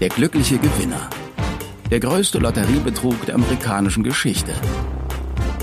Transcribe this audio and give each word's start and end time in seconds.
Der 0.00 0.08
glückliche 0.08 0.56
Gewinner. 0.56 1.10
Der 1.90 2.00
größte 2.00 2.38
Lotteriebetrug 2.38 3.26
der 3.26 3.34
amerikanischen 3.34 4.02
Geschichte. 4.02 4.54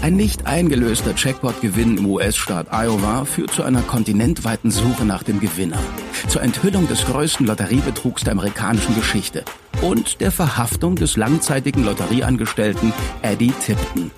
Ein 0.03 0.15
nicht 0.15 0.45
eingelöster 0.45 1.15
Jackpot-Gewinn 1.17 1.97
im 1.97 2.05
US-Staat 2.05 2.67
Iowa 2.71 3.25
führt 3.25 3.49
zu 3.49 3.63
einer 3.63 3.81
kontinentweiten 3.81 4.69
Suche 4.69 5.05
nach 5.05 5.23
dem 5.23 5.39
Gewinner, 5.39 5.79
zur 6.27 6.43
Enthüllung 6.43 6.87
des 6.87 7.03
größten 7.05 7.47
Lotteriebetrugs 7.47 8.25
der 8.25 8.33
amerikanischen 8.33 8.93
Geschichte 8.93 9.43
und 9.81 10.21
der 10.21 10.31
Verhaftung 10.31 10.95
des 10.95 11.17
langzeitigen 11.17 11.83
Lotterieangestellten 11.83 12.93
Eddie 13.23 13.53
Tipton. 13.65 14.11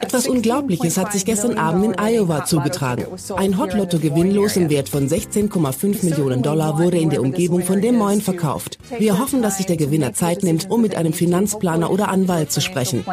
Etwas 0.00 0.28
Unglaubliches 0.28 0.98
hat 0.98 1.12
sich 1.12 1.24
gestern 1.24 1.58
Abend 1.58 1.84
in 1.84 1.98
Iowa 1.98 2.44
zugetragen. 2.44 3.06
Ein 3.36 3.58
Hot-Lotto-Gewinnlos 3.58 4.56
im 4.56 4.70
Wert 4.70 4.88
von 4.88 5.08
16,5 5.08 6.04
Millionen 6.04 6.44
Dollar 6.44 6.78
wurde 6.78 6.98
in 6.98 7.10
der 7.10 7.22
Umgebung 7.22 7.62
von 7.62 7.80
Des 7.80 7.90
Moines 7.90 8.22
verkauft. 8.22 8.78
Wir 8.96 9.18
hoffen, 9.18 9.42
dass 9.42 9.56
sich 9.56 9.66
der 9.66 9.78
Gewinner 9.78 10.12
Zeit 10.12 10.44
nimmt, 10.44 10.70
um 10.70 10.80
mit 10.80 10.94
einem 10.94 11.12
Finanzplaner 11.12 11.90
oder 11.90 12.08
Anwalt 12.08 12.52
zu 12.52 12.60
sprechen. 12.60 13.04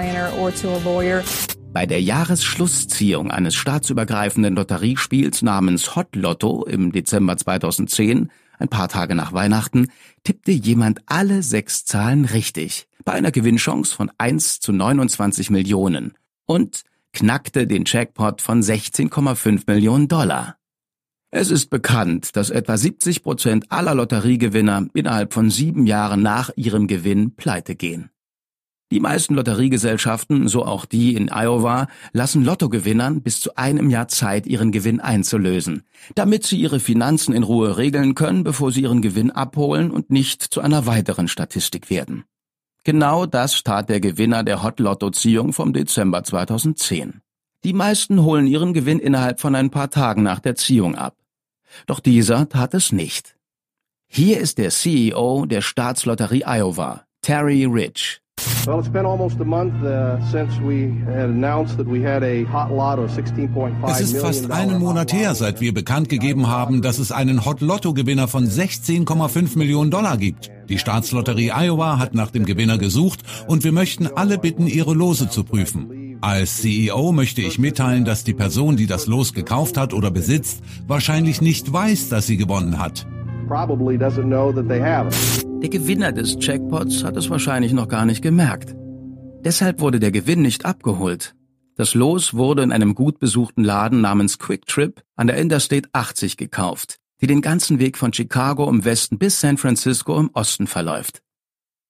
Bei 1.73 1.85
der 1.87 2.01
Jahresschlussziehung 2.01 3.31
eines 3.31 3.55
staatsübergreifenden 3.55 4.55
Lotteriespiels 4.55 5.41
namens 5.41 5.95
Hot 5.95 6.15
Lotto 6.15 6.63
im 6.65 6.91
Dezember 6.91 7.37
2010, 7.37 8.29
ein 8.59 8.67
paar 8.67 8.87
Tage 8.87 9.15
nach 9.15 9.33
Weihnachten, 9.33 9.87
tippte 10.23 10.51
jemand 10.51 11.01
alle 11.07 11.41
sechs 11.41 11.85
Zahlen 11.85 12.25
richtig 12.25 12.87
bei 13.07 13.13
einer 13.13 13.31
Gewinnchance 13.31 13.95
von 13.95 14.11
1 14.17 14.59
zu 14.59 14.73
29 14.73 15.49
Millionen 15.49 16.15
und 16.45 16.81
knackte 17.13 17.65
den 17.65 17.85
Jackpot 17.85 18.41
von 18.41 18.61
16,5 18.61 19.63
Millionen 19.65 20.09
Dollar. 20.09 20.57
Es 21.31 21.49
ist 21.49 21.69
bekannt, 21.69 22.35
dass 22.35 22.49
etwa 22.49 22.75
70 22.75 23.23
Prozent 23.23 23.71
aller 23.71 23.95
Lotteriegewinner 23.95 24.87
innerhalb 24.93 25.33
von 25.33 25.49
sieben 25.49 25.87
Jahren 25.87 26.21
nach 26.21 26.49
ihrem 26.57 26.87
Gewinn 26.87 27.33
pleite 27.37 27.75
gehen. 27.75 28.09
Die 28.91 28.99
meisten 28.99 29.35
Lotteriegesellschaften, 29.35 30.49
so 30.49 30.65
auch 30.65 30.83
die 30.83 31.15
in 31.15 31.29
Iowa, 31.31 31.87
lassen 32.11 32.43
Lottogewinnern 32.43 33.21
bis 33.21 33.39
zu 33.39 33.55
einem 33.55 33.89
Jahr 33.89 34.09
Zeit, 34.09 34.45
ihren 34.47 34.73
Gewinn 34.73 34.99
einzulösen, 34.99 35.83
damit 36.15 36.45
sie 36.45 36.59
ihre 36.59 36.81
Finanzen 36.81 37.33
in 37.33 37.43
Ruhe 37.43 37.77
regeln 37.77 38.15
können, 38.15 38.43
bevor 38.43 38.73
sie 38.73 38.81
ihren 38.81 39.01
Gewinn 39.01 39.31
abholen 39.31 39.91
und 39.91 40.09
nicht 40.09 40.43
zu 40.43 40.59
einer 40.59 40.87
weiteren 40.87 41.29
Statistik 41.29 41.89
werden. 41.89 42.25
Genau 42.87 43.25
das 43.25 43.63
tat 43.63 43.89
der 43.89 43.99
Gewinner 43.99 44.45
der 44.45 44.63
Hot-Lotto-Ziehung 44.63 45.51
vom 45.51 45.73
Dezember 45.73 46.23
2010. 46.23 47.19
Die 47.65 47.73
meisten 47.73 48.23
holen 48.23 48.47
ihren 48.47 48.73
Gewinn 48.73 48.99
innerhalb 48.99 49.41
von 49.41 49.55
ein 49.55 49.71
paar 49.71 49.89
Tagen 49.89 50.23
nach 50.23 50.39
der 50.39 50.55
Ziehung 50.55 50.95
ab. 50.95 51.17
Doch 51.85 51.99
dieser 51.99 52.47
tat 52.47 52.73
es 52.73 52.93
nicht. 52.93 53.35
Hier 54.07 54.39
ist 54.39 54.57
der 54.57 54.69
CEO 54.69 55.45
der 55.47 55.59
Staatslotterie 55.59 56.45
Iowa, 56.45 57.03
Terry 57.21 57.65
Rich. 57.65 58.21
Well, 58.65 58.79
it's 58.79 58.89
been 58.89 59.05
almost 59.05 59.39
a 59.39 59.45
month 59.45 59.73
uh, 59.83 60.19
since 60.29 60.59
we 60.61 60.91
had 61.05 61.29
announced 61.29 61.77
that 61.77 61.87
we 61.87 62.03
had 62.03 62.21
a 62.23 62.43
hot 62.43 62.69
lot 62.69 62.99
of 62.99 63.09
16.5 63.11 63.71
Es 63.89 64.01
ist 64.01 64.17
fast 64.17 64.51
einen 64.51 64.79
Monat 64.79 65.13
her, 65.13 65.33
seit 65.35 65.61
wir 65.61 65.73
bekannt 65.73 66.09
gegeben 66.09 66.47
haben, 66.47 66.81
dass 66.81 66.99
es 66.99 67.11
einen 67.11 67.45
Hot 67.45 67.61
Lotto 67.61 67.93
Gewinner 67.93 68.27
von 68.27 68.45
16,5 68.45 69.57
Millionen 69.57 69.89
Dollar 69.89 70.17
gibt. 70.17 70.51
Die 70.67 70.77
Staatslotterie 70.77 71.51
Iowa 71.51 71.97
hat 71.97 72.13
nach 72.13 72.29
dem 72.29 72.45
Gewinner 72.45 72.77
gesucht 72.77 73.21
und 73.47 73.63
wir 73.63 73.71
möchten 73.71 74.07
alle 74.07 74.37
bitten, 74.37 74.67
ihre 74.67 74.93
Lose 74.93 75.29
zu 75.29 75.45
prüfen. 75.45 76.17
Als 76.19 76.57
CEO 76.57 77.11
möchte 77.11 77.41
ich 77.41 77.59
mitteilen, 77.59 78.03
dass 78.03 78.23
die 78.23 78.33
Person, 78.33 78.75
die 78.75 78.87
das 78.87 79.07
Los 79.07 79.33
gekauft 79.33 79.77
hat 79.77 79.93
oder 79.93 80.11
besitzt, 80.11 80.61
wahrscheinlich 80.87 81.41
nicht 81.41 81.71
weiß, 81.71 82.09
dass 82.09 82.27
sie 82.27 82.37
gewonnen 82.37 82.79
hat. 82.79 83.05
Probably 83.47 83.97
doesn't 83.97 84.25
know 84.25 84.51
that 84.51 84.67
they 84.67 84.81
have 84.81 85.07
it. 85.07 85.46
Der 85.61 85.69
Gewinner 85.69 86.11
des 86.11 86.37
Jackpots 86.39 87.03
hat 87.03 87.17
es 87.17 87.31
wahrscheinlich 87.31 87.73
noch 87.73 87.87
gar 87.87 88.05
nicht 88.05 88.21
gemerkt. 88.21 88.75
Deshalb 89.43 89.79
wurde 89.79 89.99
der 89.99 90.11
Gewinn 90.11 90.43
nicht 90.43 90.65
abgeholt. 90.65 91.35
Das 91.75 91.95
Los 91.95 92.35
wurde 92.35 92.61
in 92.61 92.71
einem 92.71 92.93
gut 92.93 93.17
besuchten 93.17 93.63
Laden 93.63 93.99
namens 93.99 94.37
Quick 94.37 94.67
Trip 94.67 95.01
an 95.15 95.25
der 95.25 95.37
Interstate 95.37 95.89
80 95.93 96.37
gekauft, 96.37 96.99
die 97.21 97.27
den 97.27 97.41
ganzen 97.41 97.79
Weg 97.79 97.97
von 97.97 98.13
Chicago 98.13 98.69
im 98.69 98.85
Westen 98.85 99.17
bis 99.17 99.41
San 99.41 99.57
Francisco 99.57 100.19
im 100.19 100.29
Osten 100.33 100.67
verläuft. 100.67 101.23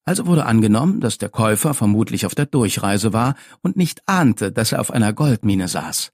Also 0.06 0.26
wurde 0.26 0.46
angenommen, 0.46 1.00
dass 1.00 1.18
der 1.18 1.28
Käufer 1.28 1.74
vermutlich 1.74 2.24
auf 2.24 2.34
der 2.34 2.46
Durchreise 2.46 3.12
war 3.12 3.34
und 3.60 3.76
nicht 3.76 4.00
ahnte, 4.06 4.50
dass 4.50 4.72
er 4.72 4.80
auf 4.80 4.90
einer 4.90 5.12
Goldmine 5.12 5.68
saß. 5.68 6.10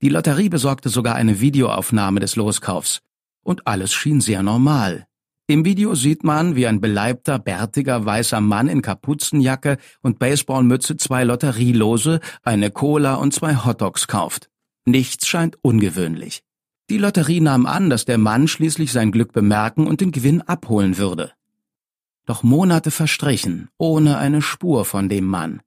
Die 0.00 0.08
Lotterie 0.08 0.48
besorgte 0.48 0.88
sogar 0.88 1.14
eine 1.14 1.40
Videoaufnahme 1.40 2.20
des 2.20 2.36
Loskaufs. 2.36 3.02
Und 3.44 3.66
alles 3.66 3.92
schien 3.92 4.22
sehr 4.22 4.42
normal. 4.42 5.06
Im 5.50 5.64
Video 5.64 5.96
sieht 5.96 6.22
man, 6.22 6.54
wie 6.54 6.68
ein 6.68 6.80
beleibter, 6.80 7.40
bärtiger, 7.40 8.04
weißer 8.06 8.40
Mann 8.40 8.68
in 8.68 8.82
Kapuzenjacke 8.82 9.78
und 10.00 10.20
Baseballmütze 10.20 10.96
zwei 10.96 11.24
Lotterielose, 11.24 12.20
eine 12.44 12.70
Cola 12.70 13.14
und 13.16 13.34
zwei 13.34 13.56
Hotdogs 13.56 14.06
kauft. 14.06 14.48
Nichts 14.84 15.26
scheint 15.26 15.58
ungewöhnlich. 15.60 16.44
Die 16.88 16.98
Lotterie 16.98 17.40
nahm 17.40 17.66
an, 17.66 17.90
dass 17.90 18.04
der 18.04 18.16
Mann 18.16 18.46
schließlich 18.46 18.92
sein 18.92 19.10
Glück 19.10 19.32
bemerken 19.32 19.88
und 19.88 20.00
den 20.00 20.12
Gewinn 20.12 20.40
abholen 20.40 20.98
würde. 20.98 21.32
Doch 22.26 22.44
Monate 22.44 22.92
verstrichen, 22.92 23.70
ohne 23.76 24.18
eine 24.18 24.42
Spur 24.42 24.84
von 24.84 25.08
dem 25.08 25.24
Mann. 25.24 25.62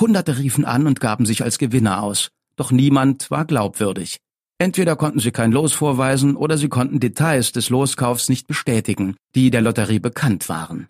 Hunderte 0.00 0.38
riefen 0.38 0.64
an 0.64 0.86
und 0.86 1.00
gaben 1.00 1.26
sich 1.26 1.42
als 1.42 1.58
Gewinner 1.58 2.02
aus, 2.02 2.30
doch 2.56 2.72
niemand 2.72 3.30
war 3.30 3.44
glaubwürdig. 3.44 4.22
Entweder 4.58 4.96
konnten 4.96 5.18
sie 5.18 5.32
kein 5.32 5.52
Los 5.52 5.72
vorweisen 5.72 6.36
oder 6.36 6.56
sie 6.58 6.68
konnten 6.68 7.00
Details 7.00 7.52
des 7.52 7.70
Loskaufs 7.70 8.28
nicht 8.28 8.46
bestätigen, 8.46 9.16
die 9.34 9.50
der 9.50 9.62
Lotterie 9.62 9.98
bekannt 9.98 10.48
waren. 10.48 10.88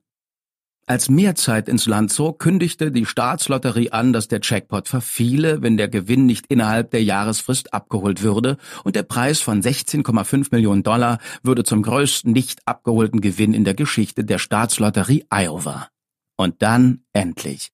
Als 0.86 1.08
mehr 1.08 1.34
Zeit 1.34 1.66
ins 1.66 1.86
Land 1.86 2.12
zog, 2.12 2.38
kündigte 2.38 2.92
die 2.92 3.06
Staatslotterie 3.06 3.90
an, 3.90 4.12
dass 4.12 4.28
der 4.28 4.40
Jackpot 4.42 4.86
verfiele, 4.86 5.62
wenn 5.62 5.78
der 5.78 5.88
Gewinn 5.88 6.26
nicht 6.26 6.46
innerhalb 6.48 6.90
der 6.90 7.02
Jahresfrist 7.02 7.72
abgeholt 7.72 8.22
würde 8.22 8.58
und 8.84 8.94
der 8.94 9.02
Preis 9.02 9.40
von 9.40 9.62
16,5 9.62 10.48
Millionen 10.50 10.82
Dollar 10.82 11.18
würde 11.42 11.64
zum 11.64 11.82
größten 11.82 12.32
nicht 12.32 12.60
abgeholten 12.66 13.22
Gewinn 13.22 13.54
in 13.54 13.64
der 13.64 13.72
Geschichte 13.72 14.24
der 14.24 14.38
Staatslotterie 14.38 15.24
Iowa. 15.30 15.88
Und 16.36 16.60
dann 16.60 17.04
endlich. 17.14 17.70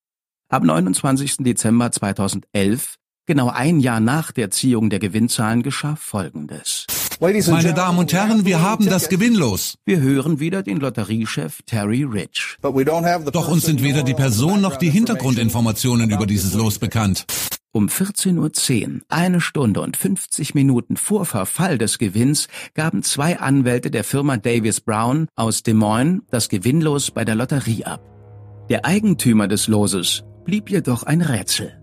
Am 0.48 0.64
29. 0.64 1.38
Dezember 1.38 1.90
2011 1.90 2.99
Genau 3.30 3.48
ein 3.48 3.78
Jahr 3.78 4.00
nach 4.00 4.32
der 4.32 4.50
Ziehung 4.50 4.90
der 4.90 4.98
Gewinnzahlen 4.98 5.62
geschah 5.62 5.94
Folgendes. 5.94 6.88
Meine 7.20 7.74
Damen 7.74 7.98
und 8.00 8.12
Herren, 8.12 8.44
wir 8.44 8.60
haben 8.60 8.86
das 8.86 9.08
Gewinnlos. 9.08 9.76
Wir 9.84 10.00
hören 10.00 10.40
wieder 10.40 10.64
den 10.64 10.78
Lotteriechef 10.78 11.62
Terry 11.64 12.02
Rich. 12.02 12.56
Doch 12.60 13.46
uns 13.46 13.66
sind 13.66 13.84
weder 13.84 14.02
die 14.02 14.14
Person 14.14 14.60
noch 14.60 14.74
die 14.74 14.90
Hintergrundinformationen 14.90 16.10
über 16.10 16.26
dieses 16.26 16.54
Los 16.54 16.80
bekannt. 16.80 17.24
Um 17.70 17.86
14.10 17.86 18.94
Uhr, 18.96 19.00
eine 19.08 19.40
Stunde 19.40 19.80
und 19.80 19.96
50 19.96 20.56
Minuten 20.56 20.96
vor 20.96 21.24
Verfall 21.24 21.78
des 21.78 21.98
Gewinns, 21.98 22.48
gaben 22.74 23.04
zwei 23.04 23.38
Anwälte 23.38 23.92
der 23.92 24.02
Firma 24.02 24.38
Davis 24.38 24.80
Brown 24.80 25.28
aus 25.36 25.62
Des 25.62 25.74
Moines 25.74 26.22
das 26.32 26.48
Gewinnlos 26.48 27.12
bei 27.12 27.24
der 27.24 27.36
Lotterie 27.36 27.84
ab. 27.84 28.02
Der 28.70 28.86
Eigentümer 28.86 29.46
des 29.46 29.68
Loses 29.68 30.24
blieb 30.44 30.68
jedoch 30.68 31.04
ein 31.04 31.22
Rätsel. 31.22 31.79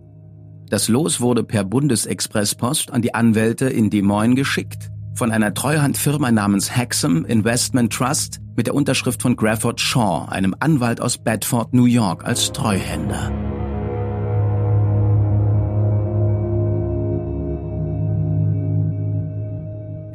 Das 0.70 0.90
Los 0.90 1.22
wurde 1.22 1.44
per 1.44 1.64
Bundesexpresspost 1.64 2.92
an 2.92 3.02
die 3.02 3.14
Anwälte 3.14 3.68
in 3.70 3.90
Des 3.90 4.04
Moines 4.04 4.36
geschickt, 4.36 4.90
von 5.16 5.32
einer 5.32 5.54
Treuhandfirma 5.54 6.32
namens 6.32 6.76
Hexam 6.76 7.24
Investment 7.26 7.94
Trust 7.94 8.42
mit 8.58 8.68
der 8.68 8.76
Unterschrift 8.76 9.22
von 9.22 9.38
Grafford 9.38 9.80
Shaw, 9.80 10.28
einem 10.30 10.56
Anwalt 10.60 11.00
aus 11.00 11.18
Bedford, 11.18 11.74
New 11.74 11.86
York, 11.86 12.26
als 12.26 12.52
Treuhänder. 12.52 13.47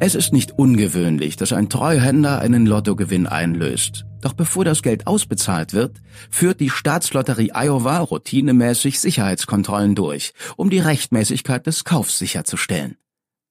Es 0.05 0.15
ist 0.15 0.33
nicht 0.33 0.59
ungewöhnlich, 0.59 1.37
dass 1.37 1.53
ein 1.53 1.69
Treuhänder 1.69 2.39
einen 2.39 2.65
Lottogewinn 2.65 3.25
einlöst. 3.25 4.05
Doch 4.19 4.33
bevor 4.33 4.65
das 4.65 4.83
Geld 4.83 5.07
ausbezahlt 5.07 5.71
wird, 5.71 6.01
führt 6.29 6.59
die 6.59 6.69
Staatslotterie 6.69 7.53
Iowa 7.53 7.99
routinemäßig 7.99 8.99
Sicherheitskontrollen 8.99 9.95
durch, 9.95 10.33
um 10.57 10.69
die 10.69 10.79
Rechtmäßigkeit 10.79 11.65
des 11.65 11.85
Kaufs 11.85 12.19
sicherzustellen. 12.19 12.97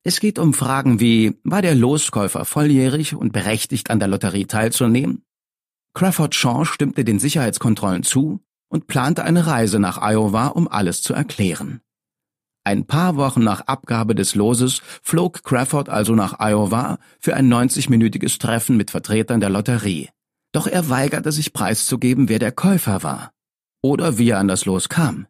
Es 0.05 0.21
geht 0.21 0.39
um 0.39 0.53
Fragen 0.53 1.01
wie, 1.01 1.39
war 1.43 1.63
der 1.63 1.75
Loskäufer 1.75 2.45
volljährig 2.45 3.15
und 3.15 3.33
berechtigt 3.33 3.89
an 3.89 3.99
der 3.99 4.09
Lotterie 4.09 4.45
teilzunehmen? 4.45 5.25
Crawford 5.95 6.35
Shaw 6.35 6.67
stimmte 6.67 7.03
den 7.03 7.19
Sicherheitskontrollen 7.19 8.03
zu 8.03 8.43
und 8.69 8.89
plante 8.89 9.25
eine 9.25 9.47
Reise 9.47 9.79
nach 9.79 10.03
Iowa, 10.03 10.49
um 10.49 10.69
alles 10.69 11.01
zu 11.01 11.15
erklären. 11.15 11.81
Ein 12.65 12.87
paar 12.87 13.17
Wochen 13.17 13.43
nach 13.43 13.63
Abgabe 13.63 14.15
des 14.15 14.35
Loses 14.35 14.83
flog 15.03 15.43
Crawford 15.43 15.89
also 15.89 16.15
nach 16.15 16.39
Iowa 16.39 16.99
für 17.19 17.35
ein 17.35 17.53
90-minütiges 17.53 18.39
Treffen 18.39 18.77
mit 18.77 18.91
Vertretern 18.91 19.41
der 19.41 19.51
Lotterie. 19.51 20.11
Doch 20.53 20.67
er 20.67 20.89
weigerte 20.89 21.33
sich 21.33 21.53
preiszugeben, 21.53 22.29
wer 22.29 22.39
der 22.39 22.53
Käufer 22.53 23.03
war 23.03 23.33
oder 23.83 24.17
wie 24.17 24.31
er 24.31 24.39
an 24.39 24.49
das 24.49 24.65
Los 24.65 24.89
kam. 24.89 25.27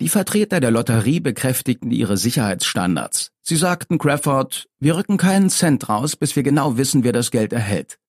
Die 0.00 0.08
Vertreter 0.08 0.58
der 0.58 0.72
Lotterie 0.72 1.20
bekräftigten 1.20 1.92
ihre 1.92 2.16
Sicherheitsstandards. 2.16 3.30
Sie 3.40 3.54
sagten 3.54 3.98
Crawford, 3.98 4.68
wir 4.80 4.96
rücken 4.96 5.16
keinen 5.16 5.48
Cent 5.48 5.88
raus, 5.88 6.16
bis 6.16 6.34
wir 6.34 6.42
genau 6.42 6.76
wissen, 6.76 7.04
wer 7.04 7.12
das 7.12 7.30
Geld 7.30 7.52
erhält. 7.52 8.00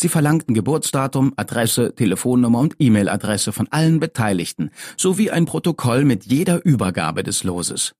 Sie 0.00 0.08
verlangten 0.08 0.54
Geburtsdatum, 0.54 1.34
Adresse, 1.36 1.94
Telefonnummer 1.94 2.60
und 2.60 2.74
E-Mail-Adresse 2.78 3.52
von 3.52 3.68
allen 3.70 4.00
Beteiligten 4.00 4.70
sowie 4.96 5.30
ein 5.30 5.44
Protokoll 5.44 6.06
mit 6.06 6.24
jeder 6.24 6.64
Übergabe 6.64 7.22
des 7.22 7.44
Loses. 7.44 7.92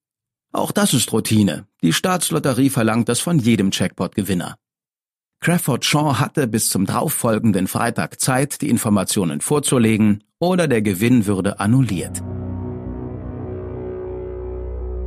Auch 0.51 0.73
das 0.73 0.95
ist 0.95 1.13
Routine. 1.13 1.67
Die 1.83 1.93
Staatslotterie 1.93 2.71
verlangt 2.71 3.11
das 3.11 3.21
von 3.21 3.39
jedem 3.39 3.69
Jackpot-Gewinner. 3.71 4.57
Crawford 5.41 5.85
Shaw 5.85 6.15
hatte 6.19 6.47
bis 6.47 6.71
zum 6.71 6.87
darauffolgenden 6.87 7.67
Freitag 7.67 8.19
Zeit, 8.19 8.63
die 8.63 8.71
Informationen 8.71 9.43
vorzulegen, 9.43 10.25
oder 10.39 10.69
der 10.69 10.81
Gewinn 10.81 11.27
würde 11.27 11.61
annulliert. 11.61 12.23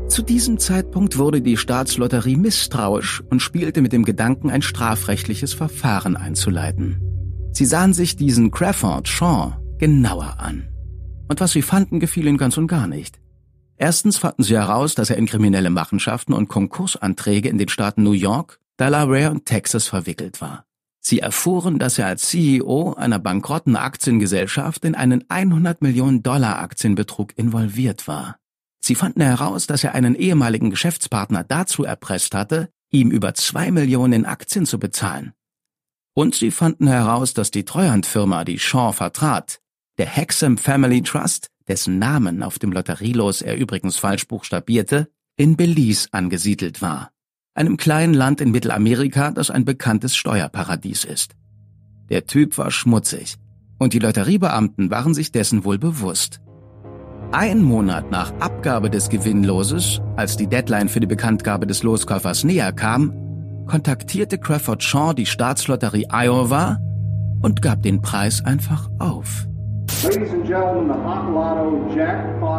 Zu 0.08 0.22
diesem 0.22 0.60
Zeitpunkt 0.60 1.18
wurde 1.18 1.42
die 1.42 1.58
Staatslotterie 1.58 2.36
misstrauisch 2.36 3.24
und 3.30 3.42
spielte 3.42 3.82
mit 3.82 3.94
dem 3.94 4.06
Gedanken, 4.06 4.50
ein 4.50 4.62
strafrechtliches 4.62 5.54
Verfahren 5.54 6.16
einzuleiten. 6.16 7.02
Sie 7.52 7.66
sahen 7.66 7.94
sich 7.94 8.16
diesen 8.16 8.52
Crawford 8.52 9.08
Shaw 9.08 9.54
genauer 9.80 10.36
an. 10.40 10.68
Und 11.30 11.40
was 11.40 11.52
sie 11.52 11.62
fanden, 11.62 12.00
gefiel 12.00 12.28
ihnen 12.28 12.38
ganz 12.38 12.58
und 12.58 12.68
gar 12.68 12.88
nicht. 12.88 13.20
Erstens 13.78 14.18
fanden 14.18 14.44
sie 14.44 14.56
heraus, 14.56 14.96
dass 14.96 15.10
er 15.10 15.18
in 15.18 15.26
kriminelle 15.26 15.70
Machenschaften 15.70 16.34
und 16.34 16.48
Konkursanträge 16.48 17.50
in 17.50 17.58
den 17.58 17.70
Staaten 17.70 18.04
New 18.04 18.12
York, 18.12 18.60
Delaware 18.80 19.32
und 19.32 19.46
Texas 19.46 19.88
verwickelt 19.88 20.42
war. 20.42 20.66
Sie 21.00 21.20
erfuhren, 21.20 21.80
dass 21.80 22.00
er 22.00 22.08
als 22.08 22.30
CEO 22.30 22.94
einer 22.94 23.20
bankrotten 23.20 23.76
Aktiengesellschaft 23.76 24.86
in 24.86 24.96
einen 24.96 25.26
100 25.28 25.82
Millionen 25.82 26.24
Dollar 26.24 26.60
Aktienbetrug 26.60 27.38
involviert 27.38 28.08
war. 28.08 28.38
Sie 28.86 28.96
fanden 28.96 29.22
heraus, 29.22 29.66
dass 29.66 29.86
er 29.86 29.96
einen 29.96 30.14
ehemaligen 30.14 30.70
Geschäftspartner 30.70 31.46
dazu 31.46 31.86
erpresst 31.86 32.36
hatte, 32.36 32.70
ihm 32.92 33.12
über 33.12 33.34
zwei 33.34 33.72
Millionen 33.72 34.12
in 34.12 34.26
Aktien 34.26 34.66
zu 34.66 34.78
bezahlen. 34.78 35.32
Und 36.14 36.36
sie 36.36 36.52
fanden 36.52 36.88
heraus, 36.88 37.34
dass 37.34 37.50
die 37.50 37.64
Treuhandfirma, 37.64 38.44
die 38.44 38.60
Shaw 38.60 38.92
vertrat, 38.92 39.62
der 39.98 40.08
Hexham 40.08 40.58
Family 40.58 41.02
Trust, 41.02 41.48
dessen 41.70 41.98
Namen 41.98 42.44
auf 42.44 42.60
dem 42.60 42.74
Lotterielos 42.74 43.42
er 43.42 43.56
übrigens 43.56 43.96
falsch 43.96 44.28
buchstabierte, 44.28 45.10
in 45.38 45.56
Belize 45.56 46.10
angesiedelt 46.12 46.82
war, 46.82 47.10
einem 47.54 47.78
kleinen 47.78 48.14
Land 48.14 48.42
in 48.42 48.52
Mittelamerika, 48.52 49.32
das 49.32 49.50
ein 49.50 49.64
bekanntes 49.64 50.14
Steuerparadies 50.14 51.06
ist. 51.06 51.36
Der 52.10 52.26
Typ 52.26 52.58
war 52.58 52.70
schmutzig, 52.70 53.38
und 53.80 53.94
die 53.94 54.00
Lotteriebeamten 54.00 54.90
waren 54.92 55.14
sich 55.14 55.32
dessen 55.32 55.64
wohl 55.64 55.78
bewusst. 55.78 56.42
Ein 57.36 57.64
Monat 57.64 58.12
nach 58.12 58.32
Abgabe 58.42 58.92
des 58.92 59.10
Gewinnloses, 59.10 60.00
als 60.16 60.38
die 60.38 60.46
Deadline 60.46 60.88
für 60.88 61.00
die 61.00 61.08
Bekanntgabe 61.08 61.66
des 61.66 61.82
Loskäufers 61.82 62.44
näher 62.44 62.72
kam, 62.72 63.12
kontaktierte 63.66 64.38
Crawford 64.38 64.84
Shaw 64.84 65.14
die 65.16 65.26
Staatslotterie 65.26 66.06
Iowa 66.12 66.78
und 67.42 67.64
gab 67.64 67.82
den 67.82 68.04
Preis 68.04 68.46
einfach 68.46 68.88
auf. 69.00 69.48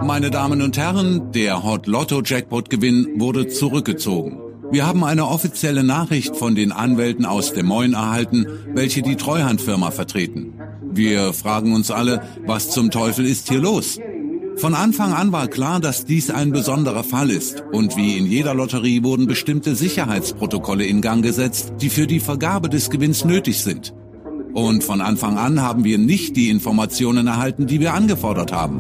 Meine 0.02 0.30
Damen 0.30 0.60
und 0.60 0.76
Herren, 0.76 1.30
der 1.30 1.62
Hot 1.62 1.86
Lotto 1.86 2.22
Jackpot 2.24 2.68
Gewinn 2.68 3.06
wurde 3.20 3.46
zurückgezogen. 3.46 4.40
Wir 4.72 4.88
haben 4.88 5.04
eine 5.04 5.28
offizielle 5.28 5.84
Nachricht 5.84 6.34
von 6.34 6.56
den 6.56 6.72
Anwälten 6.72 7.26
aus 7.26 7.52
Des 7.52 7.62
Moines 7.62 7.94
erhalten, 7.94 8.48
welche 8.72 9.02
die 9.02 9.14
Treuhandfirma 9.14 9.92
vertreten. 9.92 10.54
Wir 10.90 11.32
fragen 11.32 11.74
uns 11.74 11.92
alle, 11.92 12.22
was 12.44 12.70
zum 12.70 12.90
Teufel 12.90 13.24
ist 13.24 13.48
hier 13.48 13.60
los? 13.60 14.00
Von 14.56 14.74
Anfang 14.74 15.12
an 15.12 15.32
war 15.32 15.48
klar, 15.48 15.80
dass 15.80 16.04
dies 16.04 16.30
ein 16.30 16.52
besonderer 16.52 17.04
Fall 17.04 17.30
ist 17.30 17.62
und 17.72 17.96
wie 17.96 18.16
in 18.16 18.26
jeder 18.26 18.54
Lotterie 18.54 19.02
wurden 19.02 19.26
bestimmte 19.26 19.74
Sicherheitsprotokolle 19.74 20.86
in 20.86 21.00
Gang 21.00 21.22
gesetzt, 21.22 21.72
die 21.80 21.90
für 21.90 22.06
die 22.06 22.20
Vergabe 22.20 22.68
des 22.68 22.88
Gewinns 22.88 23.24
nötig 23.24 23.62
sind. 23.62 23.94
Und 24.54 24.84
von 24.84 25.00
Anfang 25.00 25.36
an 25.36 25.60
haben 25.60 25.82
wir 25.82 25.98
nicht 25.98 26.36
die 26.36 26.48
Informationen 26.48 27.26
erhalten, 27.26 27.66
die 27.66 27.80
wir 27.80 27.94
angefordert 27.94 28.52
haben. 28.52 28.78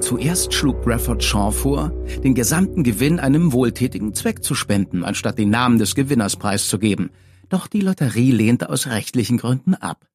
Zuerst 0.00 0.52
schlug 0.52 0.82
Bradford 0.82 1.22
Shaw 1.22 1.52
vor, 1.52 1.92
den 2.24 2.34
gesamten 2.34 2.82
Gewinn 2.82 3.20
einem 3.20 3.52
wohltätigen 3.52 4.12
Zweck 4.14 4.42
zu 4.42 4.56
spenden, 4.56 5.04
anstatt 5.04 5.38
den 5.38 5.50
Namen 5.50 5.78
des 5.78 5.94
Gewinners 5.94 6.34
preiszugeben. 6.34 7.10
Doch 7.48 7.68
die 7.68 7.80
Lotterie 7.80 8.32
lehnte 8.32 8.68
aus 8.68 8.88
rechtlichen 8.88 9.38
Gründen 9.38 9.74
ab. 9.74 10.09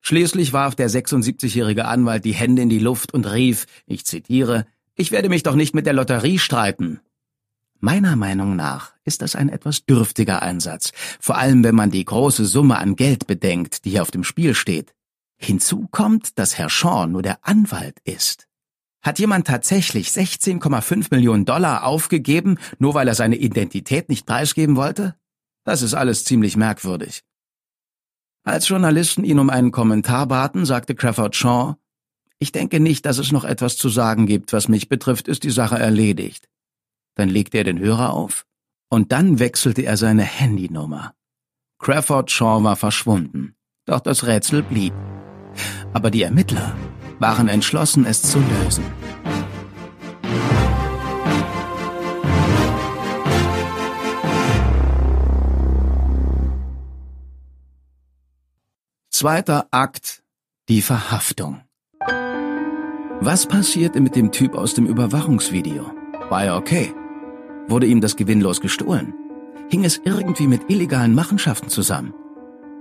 Schließlich 0.00 0.52
warf 0.52 0.74
der 0.74 0.88
76-jährige 0.88 1.86
Anwalt 1.86 2.24
die 2.24 2.34
Hände 2.34 2.62
in 2.62 2.68
die 2.68 2.78
Luft 2.78 3.12
und 3.12 3.30
rief, 3.30 3.66
ich 3.86 4.04
zitiere, 4.04 4.66
ich 4.94 5.12
werde 5.12 5.28
mich 5.28 5.42
doch 5.42 5.54
nicht 5.54 5.74
mit 5.74 5.86
der 5.86 5.92
Lotterie 5.92 6.38
streiten. 6.38 7.00
Meiner 7.80 8.16
Meinung 8.16 8.56
nach 8.56 8.92
ist 9.04 9.22
das 9.22 9.36
ein 9.36 9.48
etwas 9.48 9.84
dürftiger 9.84 10.42
Einsatz, 10.42 10.90
vor 11.20 11.38
allem 11.38 11.62
wenn 11.62 11.76
man 11.76 11.90
die 11.90 12.04
große 12.04 12.44
Summe 12.44 12.78
an 12.78 12.96
Geld 12.96 13.28
bedenkt, 13.28 13.84
die 13.84 13.90
hier 13.90 14.02
auf 14.02 14.10
dem 14.10 14.24
Spiel 14.24 14.54
steht. 14.54 14.94
Hinzu 15.36 15.86
kommt, 15.92 16.38
dass 16.38 16.58
Herr 16.58 16.70
Shaw 16.70 17.06
nur 17.06 17.22
der 17.22 17.38
Anwalt 17.46 17.98
ist. 18.02 18.48
Hat 19.00 19.20
jemand 19.20 19.46
tatsächlich 19.46 20.08
16,5 20.08 21.06
Millionen 21.12 21.44
Dollar 21.44 21.84
aufgegeben, 21.84 22.58
nur 22.78 22.94
weil 22.94 23.06
er 23.06 23.14
seine 23.14 23.36
Identität 23.36 24.08
nicht 24.08 24.26
preisgeben 24.26 24.74
wollte? 24.74 25.14
Das 25.62 25.82
ist 25.82 25.94
alles 25.94 26.24
ziemlich 26.24 26.56
merkwürdig. 26.56 27.22
Als 28.48 28.66
Journalisten 28.66 29.24
ihn 29.24 29.40
um 29.40 29.50
einen 29.50 29.72
Kommentar 29.72 30.26
baten, 30.26 30.64
sagte 30.64 30.94
Crawford 30.94 31.36
Shaw, 31.36 31.74
ich 32.38 32.50
denke 32.50 32.80
nicht, 32.80 33.04
dass 33.04 33.18
es 33.18 33.30
noch 33.30 33.44
etwas 33.44 33.76
zu 33.76 33.90
sagen 33.90 34.24
gibt. 34.24 34.54
Was 34.54 34.68
mich 34.68 34.88
betrifft, 34.88 35.28
ist 35.28 35.42
die 35.42 35.50
Sache 35.50 35.78
erledigt. 35.78 36.48
Dann 37.14 37.28
legte 37.28 37.58
er 37.58 37.64
den 37.64 37.78
Hörer 37.78 38.14
auf 38.14 38.46
und 38.88 39.12
dann 39.12 39.38
wechselte 39.38 39.82
er 39.82 39.98
seine 39.98 40.22
Handynummer. 40.22 41.12
Crawford 41.78 42.30
Shaw 42.30 42.64
war 42.64 42.76
verschwunden, 42.76 43.54
doch 43.84 44.00
das 44.00 44.26
Rätsel 44.26 44.62
blieb. 44.62 44.94
Aber 45.92 46.10
die 46.10 46.22
Ermittler 46.22 46.74
waren 47.18 47.48
entschlossen, 47.48 48.06
es 48.06 48.22
zu 48.22 48.38
lösen. 48.38 48.84
Zweiter 59.20 59.66
Akt. 59.72 60.22
Die 60.68 60.80
Verhaftung. 60.80 61.62
Was 63.20 63.46
passierte 63.46 64.00
mit 64.00 64.14
dem 64.14 64.30
Typ 64.30 64.54
aus 64.54 64.74
dem 64.74 64.86
Überwachungsvideo? 64.86 65.90
War 66.28 66.44
er 66.44 66.56
okay? 66.56 66.94
Wurde 67.66 67.86
ihm 67.86 68.00
das 68.00 68.14
gewinnlos 68.14 68.60
gestohlen? 68.60 69.12
Hing 69.70 69.84
es 69.84 70.00
irgendwie 70.04 70.46
mit 70.46 70.70
illegalen 70.70 71.16
Machenschaften 71.16 71.68
zusammen? 71.68 72.14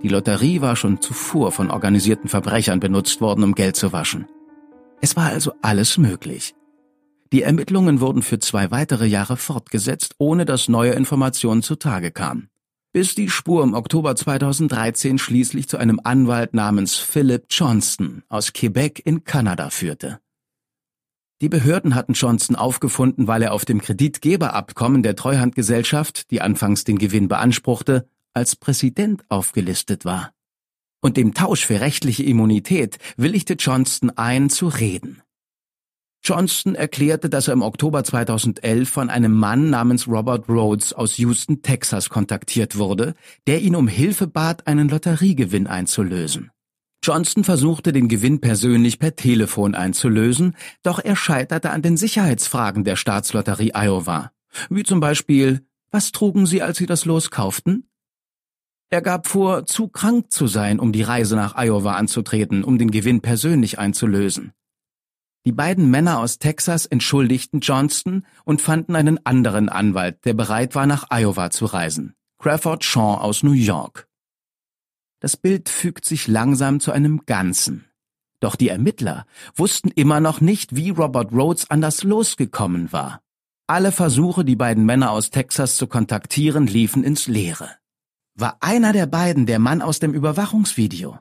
Die 0.03 0.10
Lotterie 0.10 0.62
war 0.62 0.75
schon 0.75 1.01
zuvor 1.01 1.51
von 1.51 1.72
organisierten 1.72 2.29
Verbrechern 2.29 2.79
benutzt 2.79 3.20
worden, 3.20 3.44
um 3.44 3.56
Geld 3.56 3.75
zu 3.75 3.91
waschen. 3.91 4.27
Es 5.01 5.15
war 5.15 5.29
also 5.29 5.53
alles 5.63 5.98
möglich. 5.98 6.53
Die 7.34 7.41
Ermittlungen 7.41 8.00
wurden 8.00 8.22
für 8.22 8.38
zwei 8.38 8.70
weitere 8.70 9.08
Jahre 9.08 9.38
fortgesetzt, 9.38 10.13
ohne 10.20 10.46
dass 10.46 10.67
neue 10.67 10.91
Informationen 10.91 11.63
zutage 11.63 12.12
kamen 12.12 12.51
bis 12.94 13.15
die 13.15 13.29
Spur 13.29 13.63
im 13.63 13.74
Oktober 13.74 14.15
2013 14.15 15.17
schließlich 15.17 15.67
zu 15.67 15.77
einem 15.77 16.00
Anwalt 16.03 16.53
namens 16.53 16.96
Philip 16.96 17.46
Johnston 17.50 18.24
aus 18.29 18.53
Quebec 18.53 19.01
in 19.06 19.24
Kanada 19.24 19.70
führte. 19.70 20.20
Die 21.41 21.50
Behörden 21.50 21.94
hatten 21.94 22.13
Johnston 22.13 22.56
aufgefunden, 22.56 23.27
weil 23.27 23.44
er 23.44 23.53
auf 23.53 23.63
dem 23.63 23.79
Kreditgeberabkommen 23.79 25.03
der 25.03 25.15
Treuhandgesellschaft, 25.15 26.32
die 26.32 26.41
anfangs 26.41 26.84
den 26.84 26.98
Gewinn 26.98 27.27
beanspruchte, 27.27 28.10
als 28.34 28.56
Präsident 28.56 29.24
aufgelistet 29.29 30.03
war. 30.03 30.32
Und 31.00 31.15
dem 31.17 31.36
Tausch 31.36 31.65
für 31.65 31.79
rechtliche 31.79 32.24
Immunität 32.24 32.98
willigte 33.17 33.53
Johnston 33.53 34.10
ein, 34.12 34.50
zu 34.50 34.67
reden. 34.67 35.22
Johnston 36.24 36.75
erklärte, 36.75 37.29
dass 37.29 37.47
er 37.47 37.53
im 37.53 37.62
Oktober 37.62 38.03
2011 38.03 38.89
von 38.89 39.09
einem 39.09 39.33
Mann 39.33 39.69
namens 39.69 40.07
Robert 40.07 40.50
Rhodes 40.50 40.93
aus 40.93 41.17
Houston, 41.17 41.62
Texas 41.62 42.09
kontaktiert 42.09 42.77
wurde, 42.77 43.13
der 43.47 43.62
ihn 43.62 43.75
um 43.75 43.88
Hilfe 43.88 44.27
bat, 44.27 44.67
einen 44.67 44.89
Lotteriegewinn 44.89 45.67
einzulösen. 45.67 46.51
Johnston 47.03 47.43
versuchte 47.43 47.93
den 47.93 48.09
Gewinn 48.09 48.41
persönlich 48.41 49.00
per 49.00 49.15
Telefon 49.15 49.75
einzulösen, 49.75 50.55
doch 50.83 51.00
er 51.00 51.15
scheiterte 51.15 51.69
an 51.69 51.81
den 51.81 51.95
Sicherheitsfragen 51.95 52.83
der 52.83 52.95
Staatslotterie 52.97 53.71
Iowa, 53.74 54.31
wie 54.69 54.83
zum 54.83 55.00
Beispiel, 55.00 55.65
Was 55.89 56.12
trugen 56.12 56.45
sie, 56.45 56.62
als 56.62 56.77
sie 56.77 56.86
das 56.86 57.05
Los 57.05 57.31
kauften? 57.31 57.88
Er 58.89 59.01
gab 59.01 59.27
vor, 59.27 59.65
zu 59.65 59.88
krank 59.88 60.31
zu 60.31 60.47
sein, 60.47 60.79
um 60.79 60.91
die 60.91 61.01
Reise 61.01 61.36
nach 61.36 61.55
Iowa 61.57 61.95
anzutreten, 61.95 62.63
um 62.63 62.77
den 62.77 62.91
Gewinn 62.91 63.21
persönlich 63.21 63.79
einzulösen. 63.79 64.53
Die 65.48 65.54
beiden 65.54 65.89
Männer 65.89 66.20
aus 66.20 66.39
Texas 66.39 66.86
entschuldigten 66.86 67.62
Johnston 67.62 68.25
und 68.44 68.62
fanden 68.62 68.98
einen 68.98 69.25
anderen 69.25 69.70
Anwalt, 69.70 70.25
der 70.25 70.34
bereit 70.34 70.75
war, 70.75 70.86
nach 70.86 71.06
Iowa 71.10 71.51
zu 71.51 71.63
reisen. 71.63 72.16
Crawford 72.38 72.84
Shaw 72.84 73.22
aus 73.22 73.44
New 73.44 73.54
York. 73.54 74.10
Das 75.22 75.38
Bild 75.38 75.70
fügt 75.70 76.04
sich 76.04 76.27
langsam 76.27 76.82
zu 76.82 76.92
einem 76.92 77.22
Ganzen. 77.25 77.86
Doch 78.42 78.58
die 78.58 78.68
Ermittler 78.68 79.25
wussten 79.56 79.89
immer 79.89 80.20
noch 80.20 80.42
nicht, 80.42 80.75
wie 80.75 80.89
Robert 80.89 81.32
Rhodes 81.32 81.72
an 81.72 81.80
das 81.80 82.04
losgekommen 82.04 82.92
war. 82.92 83.22
Alle 83.68 83.94
Versuche, 83.94 84.44
die 84.44 84.58
beiden 84.58 84.86
Männer 84.86 85.12
aus 85.12 85.30
Texas 85.30 85.77
zu 85.77 85.88
kontaktieren, 85.88 86.68
liefen 86.68 87.06
ins 87.06 87.27
Leere. 87.27 87.70
War 88.36 88.58
einer 88.60 88.92
der 88.92 89.06
beiden 89.06 89.46
der 89.46 89.60
Mann 89.60 89.82
aus 89.82 90.00
dem 90.00 90.13
Überwachungsvideo? 90.13 91.20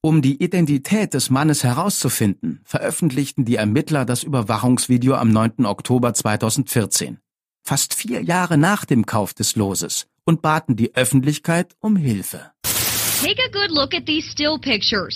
Um 0.00 0.22
die 0.22 0.40
Identität 0.40 1.12
des 1.12 1.28
Mannes 1.28 1.64
herauszufinden, 1.64 2.60
veröffentlichten 2.62 3.44
die 3.44 3.56
Ermittler 3.56 4.04
das 4.04 4.22
Überwachungsvideo 4.22 5.14
am 5.14 5.32
9. 5.32 5.66
Oktober 5.66 6.14
2014, 6.14 7.18
fast 7.64 7.94
vier 7.94 8.22
Jahre 8.22 8.58
nach 8.58 8.84
dem 8.84 9.06
Kauf 9.06 9.34
des 9.34 9.56
Loses, 9.56 10.06
und 10.24 10.40
baten 10.40 10.76
die 10.76 10.94
Öffentlichkeit 10.94 11.74
um 11.80 11.96
Hilfe. 11.96 12.52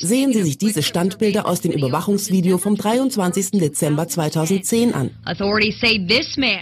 Sehen 0.01 0.33
Sie 0.33 0.43
sich 0.43 0.59
diese 0.59 0.83
Standbilder 0.83 1.47
aus 1.47 1.61
dem 1.61 1.71
Überwachungsvideo 1.71 2.59
vom 2.59 2.75
23. 2.75 3.53
Dezember 3.53 4.09
2010 4.09 4.93
an. 4.93 5.11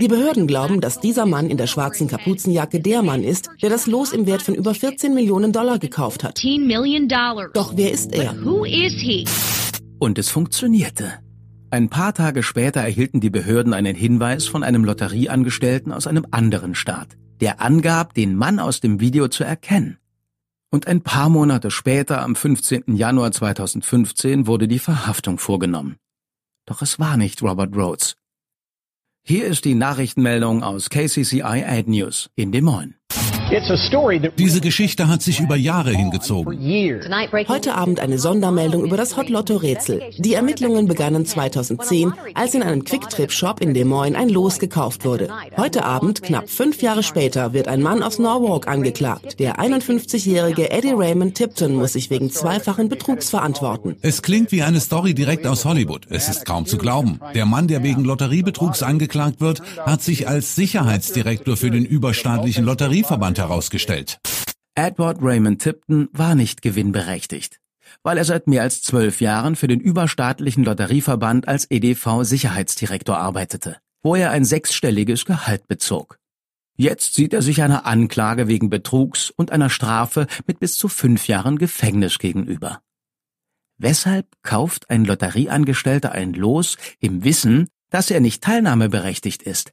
Die 0.01 0.09
Behörden 0.09 0.47
glauben, 0.47 0.83
dass 0.83 1.01
dieser 1.01 1.25
Mann 1.25 1.49
in 1.49 1.57
der 1.57 1.67
schwarzen 1.67 2.09
Kapuzenjacke 2.09 2.81
der 2.81 3.03
Mann 3.03 3.25
ist, 3.25 3.49
der 3.63 3.71
das 3.71 3.87
Los 3.87 4.13
im 4.13 4.27
Wert 4.27 4.43
von 4.43 4.55
über 4.55 4.75
14 4.75 5.15
Millionen 5.15 5.51
Dollar 5.51 5.79
gekauft 5.79 6.25
hat. 6.25 6.39
Doch 7.55 7.73
wer 7.75 7.91
ist 7.91 8.13
er? 8.13 8.35
Und 9.99 10.19
es 10.19 10.29
funktionierte. 10.29 11.15
Ein 11.71 11.89
paar 11.89 12.13
Tage 12.13 12.43
später 12.43 12.81
erhielten 12.81 13.21
die 13.21 13.31
Behörden 13.31 13.73
einen 13.73 13.97
Hinweis 13.97 14.47
von 14.47 14.63
einem 14.63 14.85
Lotterieangestellten 14.85 15.91
aus 15.91 16.07
einem 16.07 16.27
anderen 16.33 16.75
Staat, 16.75 17.17
der 17.41 17.63
angab, 17.63 18.13
den 18.13 18.35
Mann 18.37 18.59
aus 18.59 18.81
dem 18.81 19.01
Video 19.01 19.29
zu 19.29 19.43
erkennen. 19.43 19.97
Und 20.73 20.87
ein 20.87 21.03
paar 21.03 21.29
Monate 21.29 21.71
später, 21.71 22.23
am 22.23 22.37
15. 22.37 22.95
Januar 22.95 23.33
2015, 23.33 24.47
wurde 24.47 24.69
die 24.69 24.79
Verhaftung 24.79 25.39
vorgenommen. 25.39 25.97
Doch 26.67 26.81
es 26.81 27.01
war 27.01 27.17
nicht 27.17 27.43
Robert 27.43 27.75
Rhodes. 27.75 28.15
Hier 29.23 29.47
ist 29.47 29.65
die 29.65 29.75
Nachrichtenmeldung 29.75 30.63
aus 30.63 30.89
KCCI 30.89 31.43
Ad 31.43 31.91
News 31.91 32.31
in 32.37 32.53
Des 32.53 32.63
Moines. 32.63 32.95
Diese 34.39 34.61
Geschichte 34.61 35.09
hat 35.09 35.23
sich 35.23 35.41
über 35.41 35.57
Jahre 35.57 35.91
hingezogen. 35.91 36.57
Heute 37.49 37.75
Abend 37.75 37.99
eine 37.99 38.17
Sondermeldung 38.17 38.85
über 38.85 38.97
das 38.97 39.17
Hot 39.17 39.29
Lotto 39.29 39.57
Rätsel. 39.57 40.03
Die 40.19 40.35
Ermittlungen 40.35 40.87
begannen 40.87 41.27
2010, 41.27 42.13
als 42.35 42.55
in 42.55 42.63
einem 42.63 42.85
Quick-Trip-Shop 42.85 43.61
in 43.61 43.75
Des 43.75 43.85
Moines 43.85 44.17
ein 44.17 44.29
Los 44.29 44.61
gekauft 44.61 45.05
wurde. 45.05 45.31
Heute 45.57 45.85
Abend, 45.85 46.23
knapp 46.23 46.49
fünf 46.49 46.81
Jahre 46.81 47.03
später, 47.03 47.53
wird 47.53 47.67
ein 47.67 47.83
Mann 47.83 48.05
aus 48.05 48.21
Norwalk 48.21 48.69
angeklagt. 48.69 49.41
Der 49.41 49.59
51-jährige 49.59 50.71
Eddie 50.71 50.93
Raymond 50.93 51.35
Tipton 51.35 51.75
muss 51.75 51.95
sich 51.95 52.09
wegen 52.09 52.31
zweifachen 52.31 52.89
Betrugs 52.89 53.31
verantworten. 53.31 53.97
Es 54.01 54.23
klingt 54.23 54.53
wie 54.53 54.63
eine 54.63 54.79
Story 54.79 55.13
direkt 55.13 55.49
aus 55.49 55.65
Hollywood. 55.65 56.07
Es 56.09 56.29
ist 56.29 56.47
kaum 56.47 56.67
zu 56.67 56.79
glauben. 56.79 57.19
Der 57.35 57.47
Mann, 57.47 57.67
der 57.67 57.83
wegen 57.83 58.05
Lotteriebetrugs 58.05 58.85
angeklagt 58.85 59.41
wird, 59.41 59.61
hat 59.85 60.03
sich 60.03 60.29
als 60.29 60.55
Sicherheitsdirektor 60.55 61.57
für 61.57 61.73
den 61.73 61.85
überstaatlichen 61.85 62.65
Lotterieverband 62.65 63.40
herausgestellt. 63.41 64.21
Edward 64.77 65.19
Raymond 65.21 65.61
Tipton 65.61 66.09
war 66.13 66.35
nicht 66.35 66.63
gewinnberechtigt, 66.63 67.61
weil 68.05 68.17
er 68.17 68.25
seit 68.25 68.47
mehr 68.47 68.63
als 68.63 68.83
zwölf 68.83 69.21
Jahren 69.21 69.57
für 69.57 69.67
den 69.67 69.81
überstaatlichen 69.81 70.65
Lotterieverband 70.65 71.49
als 71.49 71.69
EDV 71.71 72.23
Sicherheitsdirektor 72.23 73.19
arbeitete, 73.19 73.79
wo 74.03 74.15
er 74.15 74.31
ein 74.31 74.45
sechsstelliges 74.45 75.25
Gehalt 75.25 75.67
bezog. 75.67 76.19
Jetzt 76.77 77.15
sieht 77.15 77.35
er 77.35 77.43
sich 77.43 77.63
einer 77.63 77.85
Anklage 77.85 78.49
wegen 78.49 78.71
Betrugs 78.71 79.31
und 79.31 79.53
einer 79.53 79.69
Strafe 79.69 80.27
mit 80.47 80.61
bis 80.61 80.79
zu 80.79 80.89
fünf 80.89 81.27
Jahren 81.27 81.59
Gefängnis 81.59 82.19
gegenüber. 82.19 82.81
Weshalb 83.77 84.27
kauft 84.43 84.89
ein 84.89 85.05
Lotterieangestellter 85.05 86.13
ein 86.13 86.33
Los 86.33 86.77
im 87.01 87.25
Wissen, 87.25 87.69
dass 87.91 88.11
er 88.11 88.21
nicht 88.21 88.43
teilnahmeberechtigt 88.43 89.43
ist? 89.43 89.73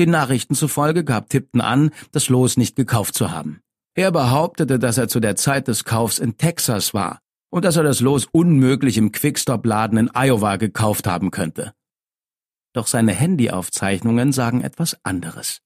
Den 0.00 0.10
Nachrichten 0.10 0.54
zufolge 0.54 1.04
gab 1.04 1.28
Tipton 1.28 1.60
an, 1.60 1.90
das 2.10 2.30
Los 2.30 2.56
nicht 2.56 2.74
gekauft 2.74 3.14
zu 3.14 3.32
haben. 3.32 3.60
Er 3.94 4.10
behauptete, 4.10 4.78
dass 4.78 4.96
er 4.96 5.08
zu 5.08 5.20
der 5.20 5.36
Zeit 5.36 5.68
des 5.68 5.84
Kaufs 5.84 6.18
in 6.18 6.38
Texas 6.38 6.94
war 6.94 7.18
und 7.50 7.66
dass 7.66 7.76
er 7.76 7.82
das 7.82 8.00
Los 8.00 8.26
unmöglich 8.32 8.96
im 8.96 9.12
Quickstop-Laden 9.12 9.98
in 9.98 10.10
Iowa 10.14 10.56
gekauft 10.56 11.06
haben 11.06 11.30
könnte. 11.30 11.74
Doch 12.72 12.86
seine 12.86 13.12
Handyaufzeichnungen 13.12 14.32
sagen 14.32 14.62
etwas 14.62 14.96
anderes. 15.02 15.60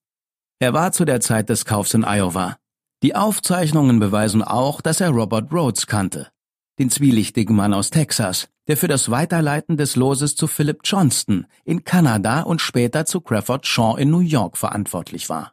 Er 0.59 0.73
war 0.73 0.91
zu 0.91 1.05
der 1.05 1.21
Zeit 1.21 1.49
des 1.49 1.64
Kaufs 1.64 1.95
in 1.95 2.03
Iowa. 2.03 2.57
Die 3.05 3.14
Aufzeichnungen 3.14 4.00
beweisen 4.00 4.43
auch, 4.43 4.81
dass 4.81 5.00
er 5.00 5.11
Robert 5.11 5.53
Rhodes 5.53 5.87
kannte, 5.87 6.33
den 6.78 6.90
zwielichtigen 6.90 7.54
Mann 7.54 7.75
aus 7.75 7.90
Texas, 7.90 8.49
der 8.66 8.76
für 8.76 8.88
das 8.88 9.11
Weiterleiten 9.11 9.76
des 9.76 9.97
Loses 9.97 10.37
zu 10.37 10.47
Philip 10.47 10.81
Johnston 10.85 11.47
in 11.64 11.85
Kanada 11.85 12.43
und 12.43 12.61
später 12.61 13.07
zu 13.07 13.21
Crawford 13.21 13.66
Shaw 13.66 13.97
in 13.99 14.11
New 14.11 14.21
York 14.21 14.57
verantwortlich 14.57 15.28
war. 15.28 15.52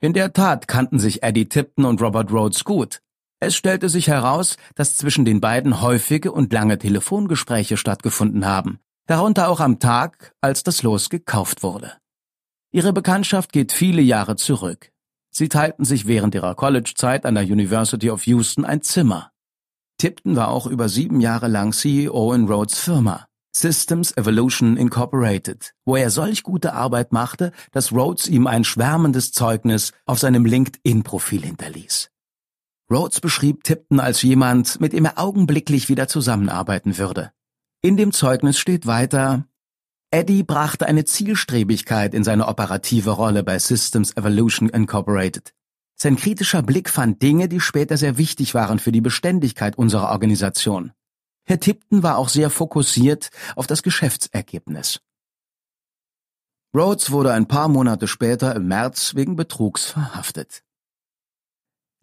In 0.00 0.12
der 0.12 0.32
Tat 0.32 0.68
kannten 0.68 0.98
sich 0.98 1.22
Eddie 1.22 1.48
Tipton 1.48 1.84
und 1.84 2.02
Robert 2.02 2.30
Rhodes 2.30 2.64
gut. 2.64 3.00
Es 3.40 3.56
stellte 3.56 3.88
sich 3.88 4.08
heraus, 4.08 4.56
dass 4.74 4.96
zwischen 4.96 5.24
den 5.24 5.40
beiden 5.40 5.80
häufige 5.80 6.32
und 6.32 6.52
lange 6.52 6.78
Telefongespräche 6.78 7.76
stattgefunden 7.76 8.46
haben, 8.46 8.80
darunter 9.06 9.48
auch 9.48 9.60
am 9.60 9.78
Tag, 9.78 10.34
als 10.40 10.62
das 10.62 10.82
Los 10.82 11.08
gekauft 11.10 11.62
wurde. 11.62 11.92
Ihre 12.70 12.92
Bekanntschaft 12.92 13.52
geht 13.52 13.72
viele 13.72 14.02
Jahre 14.02 14.36
zurück. 14.36 14.90
Sie 15.30 15.48
teilten 15.48 15.84
sich 15.84 16.06
während 16.06 16.34
ihrer 16.34 16.54
Collegezeit 16.54 17.26
an 17.26 17.34
der 17.34 17.44
University 17.44 18.10
of 18.10 18.26
Houston 18.26 18.64
ein 18.64 18.82
Zimmer. 18.82 19.30
Tipton 20.04 20.36
war 20.36 20.48
auch 20.48 20.66
über 20.66 20.90
sieben 20.90 21.22
Jahre 21.22 21.48
lang 21.48 21.72
CEO 21.72 22.34
in 22.34 22.46
Rhodes 22.46 22.78
Firma, 22.78 23.26
Systems 23.56 24.14
Evolution 24.14 24.76
Incorporated, 24.76 25.72
wo 25.86 25.96
er 25.96 26.10
solch 26.10 26.42
gute 26.42 26.74
Arbeit 26.74 27.14
machte, 27.14 27.52
dass 27.72 27.90
Rhodes 27.90 28.28
ihm 28.28 28.46
ein 28.46 28.64
schwärmendes 28.64 29.32
Zeugnis 29.32 29.92
auf 30.04 30.18
seinem 30.18 30.44
LinkedIn-Profil 30.44 31.40
hinterließ. 31.46 32.10
Rhodes 32.92 33.22
beschrieb 33.22 33.64
Tipton 33.64 33.98
als 33.98 34.20
jemand, 34.20 34.78
mit 34.78 34.92
dem 34.92 35.06
er 35.06 35.18
augenblicklich 35.18 35.88
wieder 35.88 36.06
zusammenarbeiten 36.06 36.98
würde. 36.98 37.30
In 37.80 37.96
dem 37.96 38.12
Zeugnis 38.12 38.58
steht 38.58 38.84
weiter, 38.84 39.46
Eddie 40.10 40.42
brachte 40.42 40.84
eine 40.84 41.06
Zielstrebigkeit 41.06 42.12
in 42.12 42.24
seine 42.24 42.48
operative 42.48 43.12
Rolle 43.12 43.42
bei 43.42 43.58
Systems 43.58 44.14
Evolution 44.18 44.68
Incorporated. 44.68 45.54
Sein 45.96 46.16
kritischer 46.16 46.62
Blick 46.62 46.90
fand 46.90 47.22
Dinge, 47.22 47.48
die 47.48 47.60
später 47.60 47.96
sehr 47.96 48.18
wichtig 48.18 48.54
waren 48.54 48.78
für 48.78 48.92
die 48.92 49.00
Beständigkeit 49.00 49.78
unserer 49.78 50.10
Organisation. 50.10 50.92
Herr 51.44 51.60
Tipton 51.60 52.02
war 52.02 52.16
auch 52.18 52.28
sehr 52.28 52.50
fokussiert 52.50 53.30
auf 53.54 53.66
das 53.66 53.82
Geschäftsergebnis. 53.82 55.00
Rhodes 56.74 57.12
wurde 57.12 57.32
ein 57.32 57.46
paar 57.46 57.68
Monate 57.68 58.08
später 58.08 58.56
im 58.56 58.66
März 58.66 59.14
wegen 59.14 59.36
Betrugs 59.36 59.90
verhaftet. 59.90 60.64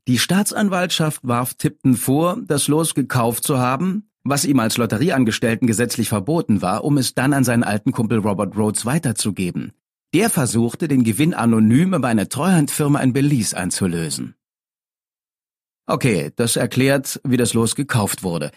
Die 0.08 0.18
Staatsanwaltschaft 0.18 1.28
warf 1.28 1.56
Tipton 1.56 1.96
vor, 1.96 2.38
das 2.42 2.68
Los 2.68 2.96
gekauft 2.96 3.44
zu 3.44 3.60
haben, 3.60 4.10
was 4.24 4.46
ihm 4.46 4.60
als 4.60 4.78
Lotterieangestellten 4.78 5.68
gesetzlich 5.68 6.10
verboten 6.10 6.62
war, 6.62 6.84
um 6.84 6.98
es 6.98 7.14
dann 7.14 7.34
an 7.34 7.44
seinen 7.44 7.64
alten 7.64 7.92
Kumpel 7.92 8.20
Robert 8.20 8.56
Rhodes 8.56 8.86
weiterzugeben, 8.86 9.74
der 10.14 10.30
versuchte, 10.30 10.88
den 10.88 11.04
Gewinn 11.04 11.34
anonym 11.34 11.94
über 11.94 12.08
eine 12.08 12.28
Treuhandfirma 12.30 13.00
in 13.00 13.14
Belize 13.14 13.56
einzulösen. 13.56 14.36
Okay, 15.88 16.32
das 16.36 16.56
erklärt, 16.56 17.20
wie 17.24 17.38
das 17.38 17.54
Los 17.54 17.76
gekauft 17.76 18.24
wurde. 18.24 18.52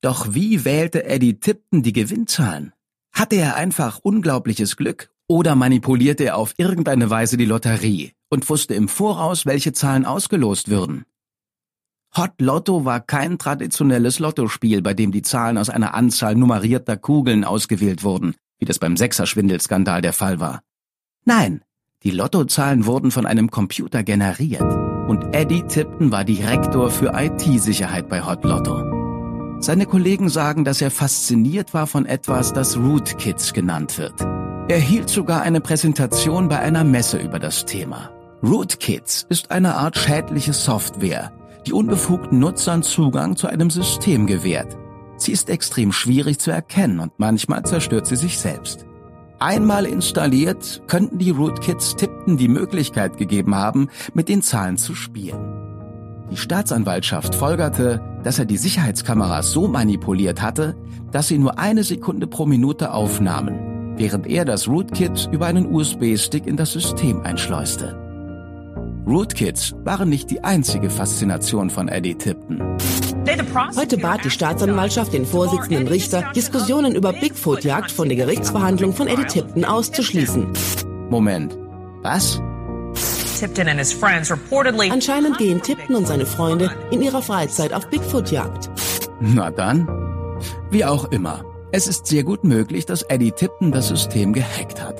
Doch 0.00 0.34
wie 0.34 0.64
wählte 0.64 1.04
Eddie 1.04 1.38
Tipton 1.38 1.82
die 1.82 1.92
Gewinnzahlen? 1.92 2.72
Hatte 3.12 3.36
er 3.36 3.56
einfach 3.56 3.98
unglaubliches 3.98 4.76
Glück 4.76 5.10
oder 5.28 5.54
manipulierte 5.54 6.24
er 6.24 6.36
auf 6.36 6.54
irgendeine 6.56 7.10
Weise 7.10 7.36
die 7.36 7.44
Lotterie 7.44 8.12
und 8.30 8.48
wusste 8.48 8.74
im 8.74 8.88
Voraus, 8.88 9.46
welche 9.46 9.72
Zahlen 9.72 10.04
ausgelost 10.04 10.68
würden? 10.68 11.04
Hot 12.16 12.40
Lotto 12.40 12.84
war 12.84 13.00
kein 13.00 13.38
traditionelles 13.38 14.18
Lottospiel, 14.18 14.82
bei 14.82 14.94
dem 14.94 15.12
die 15.12 15.22
Zahlen 15.22 15.58
aus 15.58 15.70
einer 15.70 15.94
Anzahl 15.94 16.34
nummerierter 16.34 16.96
Kugeln 16.96 17.44
ausgewählt 17.44 18.02
wurden, 18.02 18.34
wie 18.58 18.64
das 18.64 18.80
beim 18.80 18.96
Sechser-Schwindelskandal 18.96 20.02
der 20.02 20.12
Fall 20.12 20.40
war. 20.40 20.62
Nein, 21.24 21.62
die 22.02 22.10
Lottozahlen 22.10 22.86
wurden 22.86 23.10
von 23.10 23.26
einem 23.26 23.50
Computer 23.50 24.02
generiert 24.02 24.62
und 25.08 25.34
Eddie 25.34 25.62
Tipton 25.62 26.10
war 26.10 26.24
Direktor 26.24 26.90
für 26.90 27.12
IT-Sicherheit 27.14 28.08
bei 28.08 28.24
Hot 28.24 28.42
Lotto. 28.44 29.58
Seine 29.60 29.84
Kollegen 29.84 30.30
sagen, 30.30 30.64
dass 30.64 30.80
er 30.80 30.90
fasziniert 30.90 31.74
war 31.74 31.86
von 31.86 32.06
etwas, 32.06 32.54
das 32.54 32.78
Rootkits 32.78 33.52
genannt 33.52 33.98
wird. 33.98 34.18
Er 34.68 34.78
hielt 34.78 35.10
sogar 35.10 35.42
eine 35.42 35.60
Präsentation 35.60 36.48
bei 36.48 36.58
einer 36.58 36.84
Messe 36.84 37.18
über 37.18 37.38
das 37.38 37.66
Thema. 37.66 38.10
Rootkits 38.42 39.26
ist 39.28 39.50
eine 39.50 39.74
Art 39.74 39.98
schädliche 39.98 40.54
Software, 40.54 41.32
die 41.66 41.74
unbefugten 41.74 42.38
Nutzern 42.38 42.82
Zugang 42.82 43.36
zu 43.36 43.48
einem 43.48 43.68
System 43.68 44.26
gewährt. 44.26 44.78
Sie 45.18 45.32
ist 45.32 45.50
extrem 45.50 45.92
schwierig 45.92 46.38
zu 46.38 46.50
erkennen 46.50 46.98
und 47.00 47.12
manchmal 47.18 47.62
zerstört 47.64 48.06
sie 48.06 48.16
sich 48.16 48.38
selbst. 48.38 48.86
Einmal 49.42 49.86
installiert, 49.86 50.82
könnten 50.86 51.16
die 51.16 51.30
Rootkits 51.30 51.96
Tipton 51.96 52.36
die 52.36 52.46
Möglichkeit 52.46 53.16
gegeben 53.16 53.54
haben, 53.54 53.88
mit 54.12 54.28
den 54.28 54.42
Zahlen 54.42 54.76
zu 54.76 54.94
spielen. 54.94 55.40
Die 56.30 56.36
Staatsanwaltschaft 56.36 57.34
folgerte, 57.34 58.02
dass 58.22 58.38
er 58.38 58.44
die 58.44 58.58
Sicherheitskameras 58.58 59.50
so 59.50 59.66
manipuliert 59.66 60.42
hatte, 60.42 60.76
dass 61.10 61.28
sie 61.28 61.38
nur 61.38 61.58
eine 61.58 61.84
Sekunde 61.84 62.26
pro 62.26 62.44
Minute 62.44 62.92
aufnahmen, 62.92 63.96
während 63.96 64.26
er 64.26 64.44
das 64.44 64.68
Rootkit 64.68 65.30
über 65.32 65.46
einen 65.46 65.72
USB-Stick 65.72 66.46
in 66.46 66.58
das 66.58 66.72
System 66.72 67.22
einschleuste. 67.22 68.09
Rootkits 69.06 69.74
waren 69.84 70.08
nicht 70.08 70.30
die 70.30 70.44
einzige 70.44 70.90
Faszination 70.90 71.70
von 71.70 71.88
Eddie 71.88 72.14
Tipton. 72.14 72.78
Heute 73.76 73.98
bat 73.98 74.24
die 74.24 74.30
Staatsanwaltschaft 74.30 75.12
den 75.12 75.26
Vorsitzenden 75.26 75.88
Richter, 75.88 76.30
Diskussionen 76.34 76.94
über 76.94 77.12
Bigfoot-Jagd 77.12 77.90
von 77.90 78.08
der 78.08 78.16
Gerichtsverhandlung 78.16 78.92
von 78.92 79.08
Eddie 79.08 79.24
Tipton 79.24 79.64
auszuschließen. 79.64 80.52
Moment, 81.10 81.56
was? 82.02 82.40
Anscheinend 84.90 85.38
gehen 85.38 85.62
Tipton 85.62 85.96
und 85.96 86.06
seine 86.06 86.26
Freunde 86.26 86.70
in 86.90 87.00
ihrer 87.00 87.22
Freizeit 87.22 87.72
auf 87.72 87.88
Bigfoot-Jagd. 87.88 88.70
Na 89.20 89.50
dann, 89.50 89.88
wie 90.70 90.84
auch 90.84 91.06
immer. 91.06 91.44
Es 91.72 91.86
ist 91.86 92.06
sehr 92.06 92.24
gut 92.24 92.44
möglich, 92.44 92.84
dass 92.84 93.02
Eddie 93.02 93.32
Tipton 93.32 93.72
das 93.72 93.88
System 93.88 94.32
gehackt 94.32 94.82
hat. 94.82 94.99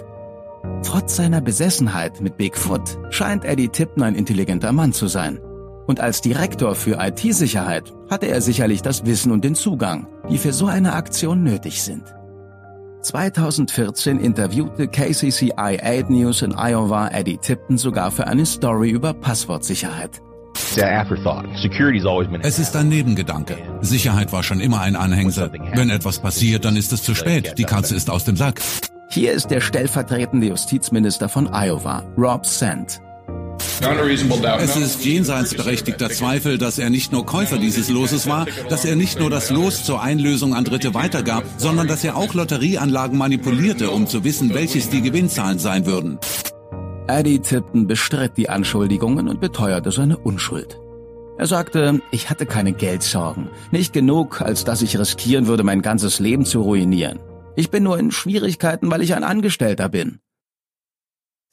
Trotz 0.90 1.14
seiner 1.14 1.40
Besessenheit 1.40 2.20
mit 2.20 2.36
Bigfoot 2.36 2.98
scheint 3.10 3.44
Eddie 3.44 3.68
Tipton 3.68 4.02
ein 4.02 4.16
intelligenter 4.16 4.72
Mann 4.72 4.92
zu 4.92 5.06
sein. 5.06 5.38
Und 5.86 6.00
als 6.00 6.20
Direktor 6.20 6.74
für 6.74 6.98
IT-Sicherheit 7.00 7.94
hatte 8.10 8.26
er 8.26 8.40
sicherlich 8.40 8.82
das 8.82 9.06
Wissen 9.06 9.30
und 9.30 9.44
den 9.44 9.54
Zugang, 9.54 10.08
die 10.28 10.36
für 10.36 10.52
so 10.52 10.66
eine 10.66 10.94
Aktion 10.94 11.44
nötig 11.44 11.84
sind. 11.84 12.02
2014 13.02 14.18
interviewte 14.18 14.88
KCCI 14.88 15.52
8 15.56 16.10
News 16.10 16.42
in 16.42 16.54
Iowa 16.58 17.06
Eddie 17.06 17.38
Tipton 17.38 17.78
sogar 17.78 18.10
für 18.10 18.26
eine 18.26 18.44
Story 18.44 18.90
über 18.90 19.14
Passwortsicherheit. 19.14 20.20
Es 22.42 22.58
ist 22.58 22.74
ein 22.74 22.88
Nebengedanke. 22.88 23.58
Sicherheit 23.80 24.32
war 24.32 24.42
schon 24.42 24.58
immer 24.58 24.80
ein 24.80 24.96
Anhängsel. 24.96 25.52
Wenn 25.72 25.88
etwas 25.88 26.18
passiert, 26.18 26.64
dann 26.64 26.74
ist 26.74 26.92
es 26.92 27.04
zu 27.04 27.14
spät. 27.14 27.54
Die 27.58 27.64
Katze 27.64 27.94
ist 27.94 28.10
aus 28.10 28.24
dem 28.24 28.34
Sack. 28.36 28.60
Hier 29.12 29.32
ist 29.32 29.50
der 29.50 29.60
stellvertretende 29.60 30.46
Justizminister 30.46 31.28
von 31.28 31.48
Iowa, 31.52 32.04
Rob 32.16 32.46
Sand. 32.46 33.00
Es 34.60 34.76
ist 34.76 35.04
jenseits 35.04 35.52
berechtigter 35.52 36.10
Zweifel, 36.10 36.58
dass 36.58 36.78
er 36.78 36.90
nicht 36.90 37.10
nur 37.10 37.26
Käufer 37.26 37.58
dieses 37.58 37.88
Loses 37.88 38.28
war, 38.28 38.46
dass 38.68 38.84
er 38.84 38.94
nicht 38.94 39.18
nur 39.18 39.28
das 39.28 39.50
Los 39.50 39.82
zur 39.82 40.00
Einlösung 40.00 40.54
an 40.54 40.64
Dritte 40.64 40.94
weitergab, 40.94 41.42
sondern 41.56 41.88
dass 41.88 42.04
er 42.04 42.16
auch 42.16 42.34
Lotterieanlagen 42.34 43.18
manipulierte, 43.18 43.90
um 43.90 44.06
zu 44.06 44.22
wissen, 44.22 44.54
welches 44.54 44.90
die 44.90 45.02
Gewinnzahlen 45.02 45.58
sein 45.58 45.86
würden. 45.86 46.20
Eddie 47.08 47.40
Tipton 47.40 47.88
bestritt 47.88 48.36
die 48.36 48.48
Anschuldigungen 48.48 49.26
und 49.26 49.40
beteuerte 49.40 49.90
seine 49.90 50.18
Unschuld. 50.18 50.78
Er 51.36 51.46
sagte, 51.46 52.00
ich 52.12 52.30
hatte 52.30 52.46
keine 52.46 52.72
Geldsorgen, 52.72 53.48
nicht 53.72 53.92
genug, 53.92 54.40
als 54.40 54.62
dass 54.62 54.82
ich 54.82 54.96
riskieren 54.96 55.48
würde, 55.48 55.64
mein 55.64 55.82
ganzes 55.82 56.20
Leben 56.20 56.44
zu 56.44 56.60
ruinieren. 56.60 57.18
Ich 57.60 57.70
bin 57.70 57.82
nur 57.82 57.98
in 57.98 58.10
Schwierigkeiten, 58.10 58.90
weil 58.90 59.02
ich 59.02 59.14
ein 59.14 59.22
Angestellter 59.22 59.90
bin. 59.90 60.20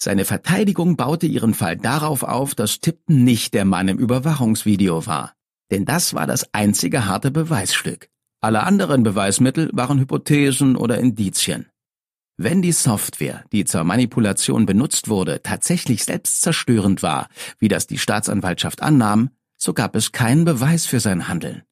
Seine 0.02 0.24
Verteidigung 0.24 0.96
baute 0.96 1.26
ihren 1.28 1.54
Fall 1.54 1.76
darauf 1.76 2.24
auf, 2.24 2.56
dass 2.56 2.80
Tipton 2.80 3.26
nicht 3.26 3.54
der 3.54 3.66
Mann 3.66 3.90
im 3.90 3.98
Überwachungsvideo 3.98 5.06
war. 5.06 5.34
Denn 5.70 5.84
das 5.84 6.14
war 6.14 6.26
das 6.26 6.54
einzige 6.54 7.08
harte 7.08 7.30
Beweisstück. 7.30 8.08
Alle 8.39 8.63
anderen 8.63 9.04
Beweismittel 9.04 9.70
waren 9.74 10.00
Hypothesen 10.00 10.78
oder 10.78 10.98
Indizien. 10.98 11.67
Wenn 12.38 12.62
die 12.62 12.72
Software, 12.72 13.43
die 13.52 13.65
zur 13.65 13.84
Manipulation 13.84 14.65
benutzt 14.65 15.10
wurde, 15.10 15.41
tatsächlich 15.41 16.06
selbstzerstörend 16.06 17.04
war, 17.04 17.28
wie 17.60 17.67
das 17.67 17.86
die 17.86 17.98
Staatsanwaltschaft 17.98 18.82
annahm, 18.82 19.32
so 19.58 19.74
gab 19.74 19.93
es 19.93 20.13
keinen 20.13 20.46
Beweis 20.46 20.86
für 20.86 21.02
sein 21.02 21.28
Handeln. 21.28 21.66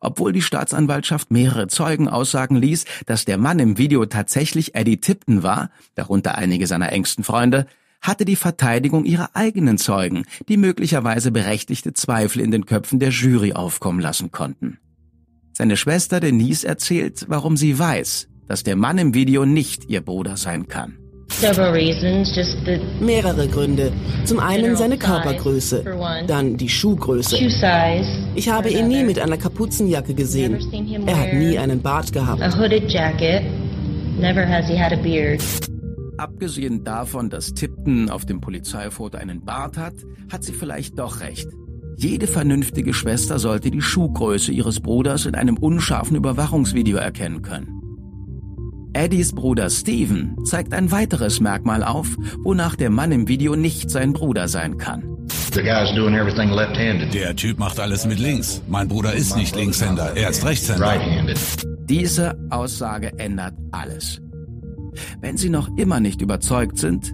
Obwohl 0.00 0.32
die 0.32 0.42
Staatsanwaltschaft 0.42 1.30
mehrere 1.30 1.68
Zeugen 1.68 2.08
aussagen 2.08 2.56
ließ, 2.56 2.86
dass 3.06 3.26
der 3.26 3.36
Mann 3.36 3.58
im 3.58 3.76
Video 3.76 4.06
tatsächlich 4.06 4.74
Eddie 4.74 4.98
Tipton 4.98 5.42
war, 5.42 5.70
darunter 5.94 6.36
einige 6.36 6.66
seiner 6.66 6.90
engsten 6.90 7.22
Freunde, 7.22 7.66
hatte 8.00 8.24
die 8.24 8.36
Verteidigung 8.36 9.04
ihre 9.04 9.34
eigenen 9.36 9.76
Zeugen, 9.76 10.24
die 10.48 10.56
möglicherweise 10.56 11.30
berechtigte 11.30 11.92
Zweifel 11.92 12.40
in 12.40 12.50
den 12.50 12.64
Köpfen 12.64 12.98
der 12.98 13.10
Jury 13.10 13.52
aufkommen 13.52 14.00
lassen 14.00 14.30
konnten. 14.30 14.78
Seine 15.52 15.76
Schwester 15.76 16.20
Denise 16.20 16.64
erzählt, 16.64 17.26
warum 17.28 17.58
sie 17.58 17.78
weiß, 17.78 18.28
dass 18.48 18.62
der 18.62 18.76
Mann 18.76 18.96
im 18.96 19.12
Video 19.12 19.44
nicht 19.44 19.90
ihr 19.90 20.00
Bruder 20.00 20.38
sein 20.38 20.66
kann. 20.66 20.99
Mehrere 23.00 23.48
Gründe. 23.48 23.92
Zum 24.24 24.40
einen 24.40 24.76
seine 24.76 24.98
Körpergröße, 24.98 25.84
dann 26.26 26.56
die 26.56 26.68
Schuhgröße. 26.68 27.36
Ich 28.34 28.48
habe 28.48 28.68
ihn 28.70 28.88
nie 28.88 29.04
mit 29.04 29.18
einer 29.18 29.36
Kapuzenjacke 29.36 30.14
gesehen. 30.14 30.58
Er 31.06 31.18
hat 31.20 31.32
nie 31.32 31.58
einen 31.58 31.80
Bart 31.80 32.12
gehabt. 32.12 32.42
Abgesehen 36.18 36.84
davon, 36.84 37.30
dass 37.30 37.54
Tipton 37.54 38.10
auf 38.10 38.26
dem 38.26 38.40
Polizeifoto 38.42 39.16
einen 39.16 39.42
Bart 39.42 39.78
hat, 39.78 39.94
hat 40.30 40.44
sie 40.44 40.52
vielleicht 40.52 40.98
doch 40.98 41.20
recht. 41.20 41.48
Jede 41.96 42.26
vernünftige 42.26 42.92
Schwester 42.92 43.38
sollte 43.38 43.70
die 43.70 43.80
Schuhgröße 43.80 44.52
ihres 44.52 44.80
Bruders 44.80 45.26
in 45.26 45.34
einem 45.34 45.56
unscharfen 45.56 46.16
Überwachungsvideo 46.16 46.98
erkennen 46.98 47.42
können. 47.42 47.89
Eddies 48.92 49.32
Bruder 49.32 49.70
Steven 49.70 50.36
zeigt 50.44 50.72
ein 50.72 50.90
weiteres 50.90 51.40
Merkmal 51.40 51.84
auf, 51.84 52.16
wonach 52.42 52.76
der 52.76 52.90
Mann 52.90 53.12
im 53.12 53.28
Video 53.28 53.56
nicht 53.56 53.90
sein 53.90 54.12
Bruder 54.12 54.48
sein 54.48 54.78
kann. 54.78 55.16
Der 57.12 57.36
Typ 57.36 57.58
macht 57.58 57.80
alles 57.80 58.06
mit 58.06 58.18
links. 58.18 58.62
Mein 58.68 58.88
Bruder 58.88 59.12
ist 59.12 59.36
nicht 59.36 59.54
Linkshänder, 59.56 60.16
er 60.16 60.30
ist 60.30 60.44
Rechtshänder. 60.44 61.00
Diese 61.88 62.38
Aussage 62.50 63.18
ändert 63.18 63.54
alles. 63.72 64.20
Wenn 65.20 65.36
Sie 65.36 65.50
noch 65.50 65.68
immer 65.76 66.00
nicht 66.00 66.20
überzeugt 66.20 66.78
sind, 66.78 67.12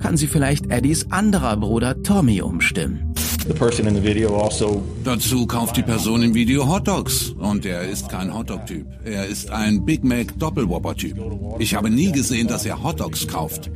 kann 0.00 0.16
sie 0.16 0.26
vielleicht 0.26 0.70
Eddies 0.70 1.10
anderer 1.10 1.56
Bruder 1.56 2.02
Tommy 2.02 2.40
umstimmen. 2.40 3.07
Also 3.48 4.82
Dazu 5.04 5.46
kauft 5.46 5.76
die 5.76 5.82
Person 5.82 6.22
im 6.22 6.34
Video 6.34 6.68
Hotdogs 6.68 7.30
und 7.30 7.64
er 7.64 7.88
ist 7.88 8.08
kein 8.08 8.32
Hotdog-Typ. 8.32 8.86
Er 9.04 9.26
ist 9.26 9.50
ein 9.50 9.84
Big 9.84 10.04
Mac 10.04 10.38
Doppelwhopper-Typ. 10.38 11.16
Ich 11.58 11.74
habe 11.74 11.88
nie 11.88 12.12
gesehen, 12.12 12.46
dass 12.46 12.66
er 12.66 12.82
Hotdogs 12.82 13.26
kauft. 13.26 13.70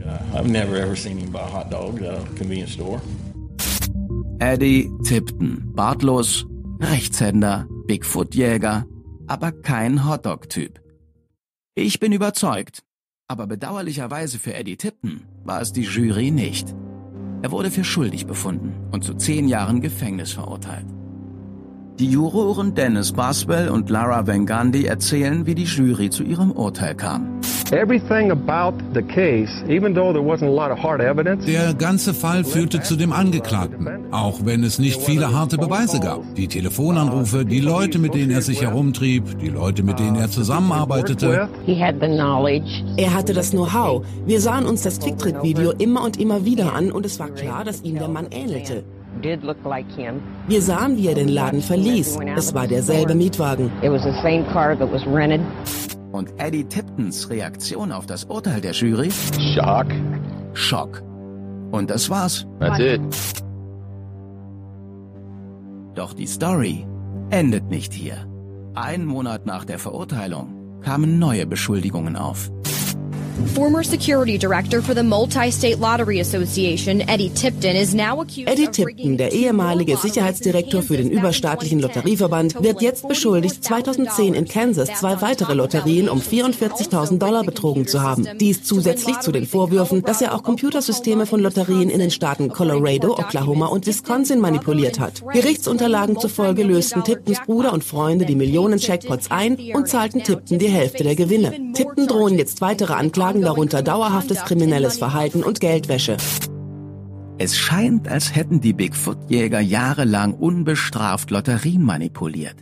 Eddie 4.39 4.91
Tipton, 5.05 5.73
bartlos, 5.75 6.47
Rechtshänder, 6.81 7.67
Bigfoot-Jäger, 7.87 8.87
aber 9.27 9.53
kein 9.53 10.09
Hotdog-Typ. 10.09 10.81
Ich 11.75 11.99
bin 11.99 12.13
überzeugt, 12.13 12.83
aber 13.27 13.47
bedauerlicherweise 13.47 14.39
für 14.39 14.53
Eddie 14.53 14.77
Tipton 14.77 15.23
war 15.45 15.63
es 15.63 15.73
die 15.73 15.85
Jury 15.85 16.31
nicht. 16.31 16.75
Er 17.43 17.51
wurde 17.51 17.73
für 17.73 17.83
schuldig 17.83 18.27
befunden 18.27 18.73
und 18.93 19.03
zu 19.03 19.15
zehn 19.15 19.49
Jahren 19.49 19.81
Gefängnis 19.81 20.33
verurteilt. 20.33 20.87
Die 21.99 22.11
Juroren 22.11 22.75
Dennis 22.75 23.13
Boswell 23.13 23.69
und 23.69 23.91
Lara 23.91 24.27
Van 24.27 24.47
Gundy 24.47 24.87
erzählen, 24.87 25.45
wie 25.45 25.55
die 25.55 25.65
Jury 25.65 26.09
zu 26.09 26.23
ihrem 26.23 26.51
Urteil 26.51 26.95
kam. 26.95 27.41
Der 27.71 27.87
ganze 31.75 32.15
Fall 32.15 32.45
führte 32.45 32.81
zu 32.81 32.97
dem 32.97 33.13
Angeklagten, 33.13 33.89
auch 34.11 34.41
wenn 34.45 34.65
es 34.65 34.79
nicht 34.79 35.03
viele 35.03 35.33
harte 35.33 35.59
Beweise 35.59 36.01
gab. 36.01 36.35
Die 36.35 36.49
Telefonanrufe, 36.49 37.45
die 37.45 37.61
Leute, 37.61 37.99
mit 37.99 38.15
denen 38.15 38.31
er 38.31 38.43
sich 38.43 38.63
herumtrieb, 38.63 39.39
die 39.39 39.49
Leute, 39.49 39.83
mit 39.83 39.99
denen 39.99 40.17
er 40.17 40.31
zusammenarbeitete. 40.31 41.49
Er 42.97 43.15
hatte 43.15 43.33
das 43.35 43.51
Know-how. 43.51 44.05
Wir 44.27 44.41
sahen 44.41 44.65
uns 44.67 44.83
das 44.83 44.99
Quicktrip-Video 44.99 45.73
immer 45.73 46.05
und 46.05 46.19
immer 46.19 46.45
wieder 46.45 46.75
an 46.75 46.91
und 46.91 47.05
es 47.05 47.19
war 47.19 47.29
klar, 47.29 47.65
dass 47.65 47.83
ihm 47.83 47.99
der 47.99 48.09
Mann 48.09 48.29
ähnelte. 48.31 48.83
Wir 50.49 50.63
sahen, 50.63 50.97
wie 50.97 51.09
er 51.09 51.15
den 51.15 51.29
Laden 51.29 51.61
verließ. 51.61 52.19
Es 52.37 52.55
war 52.55 52.67
derselbe 52.67 53.15
Mietwagen. 53.15 53.71
Und 56.13 56.33
Eddie 56.39 56.65
Tiptons 56.65 57.31
Reaktion 57.31 57.93
auf 57.93 58.07
das 58.07 58.25
Urteil 58.25 58.61
der 58.61 58.73
Jury? 58.73 59.11
Schock. 59.55 59.87
Schock. 60.53 61.03
Und 61.71 61.91
das 61.91 62.11
war's. 62.11 62.47
That's 62.61 62.79
it. 62.79 63.01
Doch 65.95 66.13
die 66.15 66.27
Story 66.27 66.87
endet 67.31 67.71
nicht 67.71 67.93
hier. 67.93 68.27
Ein 68.75 69.05
Monat 69.05 69.47
nach 69.47 69.65
der 69.65 69.79
Verurteilung 69.79 70.81
kamen 70.83 71.19
neue 71.19 71.47
Beschuldigungen 71.47 72.17
auf. 72.17 72.51
Former 73.55 73.83
security 73.83 74.37
director 74.37 74.83
for 74.83 74.95
the 74.95 75.03
Multi-State 75.03 75.79
Lottery 75.79 76.21
Association, 76.21 77.01
Eddie 77.09 77.31
Tipton, 77.31 77.77
is 77.77 77.95
now 77.95 78.21
accused 78.21 78.49
Eddie 78.49 78.67
Tipton, 78.69 79.17
der 79.17 79.33
ehemalige 79.33 79.97
Sicherheitsdirektor 79.97 80.83
für 80.83 80.99
den 80.99 81.11
überstaatlichen 81.11 81.81
Lotterieverband, 81.81 82.63
wird 82.63 82.83
jetzt 82.83 83.09
beschuldigt, 83.09 83.65
2010 83.65 84.35
in 84.35 84.47
Kansas 84.47 84.89
zwei 84.99 85.21
weitere 85.23 85.55
Lotterien 85.55 86.11
um 86.11 86.21
44.000 86.21 87.19
Dollar 87.19 87.43
betrogen 87.43 87.87
zu 87.87 88.03
haben. 88.03 88.27
Dies 88.39 88.65
zusätzlich 88.65 89.19
zu 89.21 89.33
den 89.33 89.47
Vorwürfen, 89.47 90.03
dass 90.03 90.21
er 90.21 90.35
auch 90.35 90.43
Computersysteme 90.43 91.25
von 91.25 91.41
Lotterien 91.41 91.89
in 91.89 92.01
den 92.01 92.11
Staaten 92.11 92.51
Colorado, 92.51 93.13
Oklahoma 93.13 93.67
und 93.67 93.87
Wisconsin 93.87 94.41
manipuliert 94.41 95.01
hat. 95.01 95.23
Gerichtsunterlagen 95.33 96.19
zufolge 96.19 96.65
lösten 96.65 97.03
Tiptons 97.03 97.41
Bruder 97.47 97.73
und 97.73 97.83
Freunde 97.83 98.27
die 98.27 98.37
Millionen 98.37 98.79
Checkpots 98.79 99.31
ein 99.31 99.57
und 99.75 99.89
zahlten 99.89 100.23
Tipton 100.23 100.59
die 100.59 100.69
Hälfte 100.69 101.03
der 101.03 101.17
Gewinne. 101.17 101.73
Tipton 101.73 102.07
drohen 102.07 102.37
jetzt 102.37 102.61
weitere 102.61 102.93
Anklagen 102.93 103.22
darunter 103.43 103.83
dauerhaftes 103.83 104.45
kriminelles 104.45 104.99
Verhalten 104.99 105.43
und 105.43 105.61
Geldwäsche. 105.61 106.17
Es 107.39 107.57
scheint, 107.57 108.09
als 108.09 108.35
hätten 108.35 108.61
die 108.61 108.73
Bigfoot-Jäger 108.73 109.61
jahrelang 109.61 110.35
unbestraft 110.35 111.31
Lotterien 111.31 111.83
manipuliert. 111.83 112.57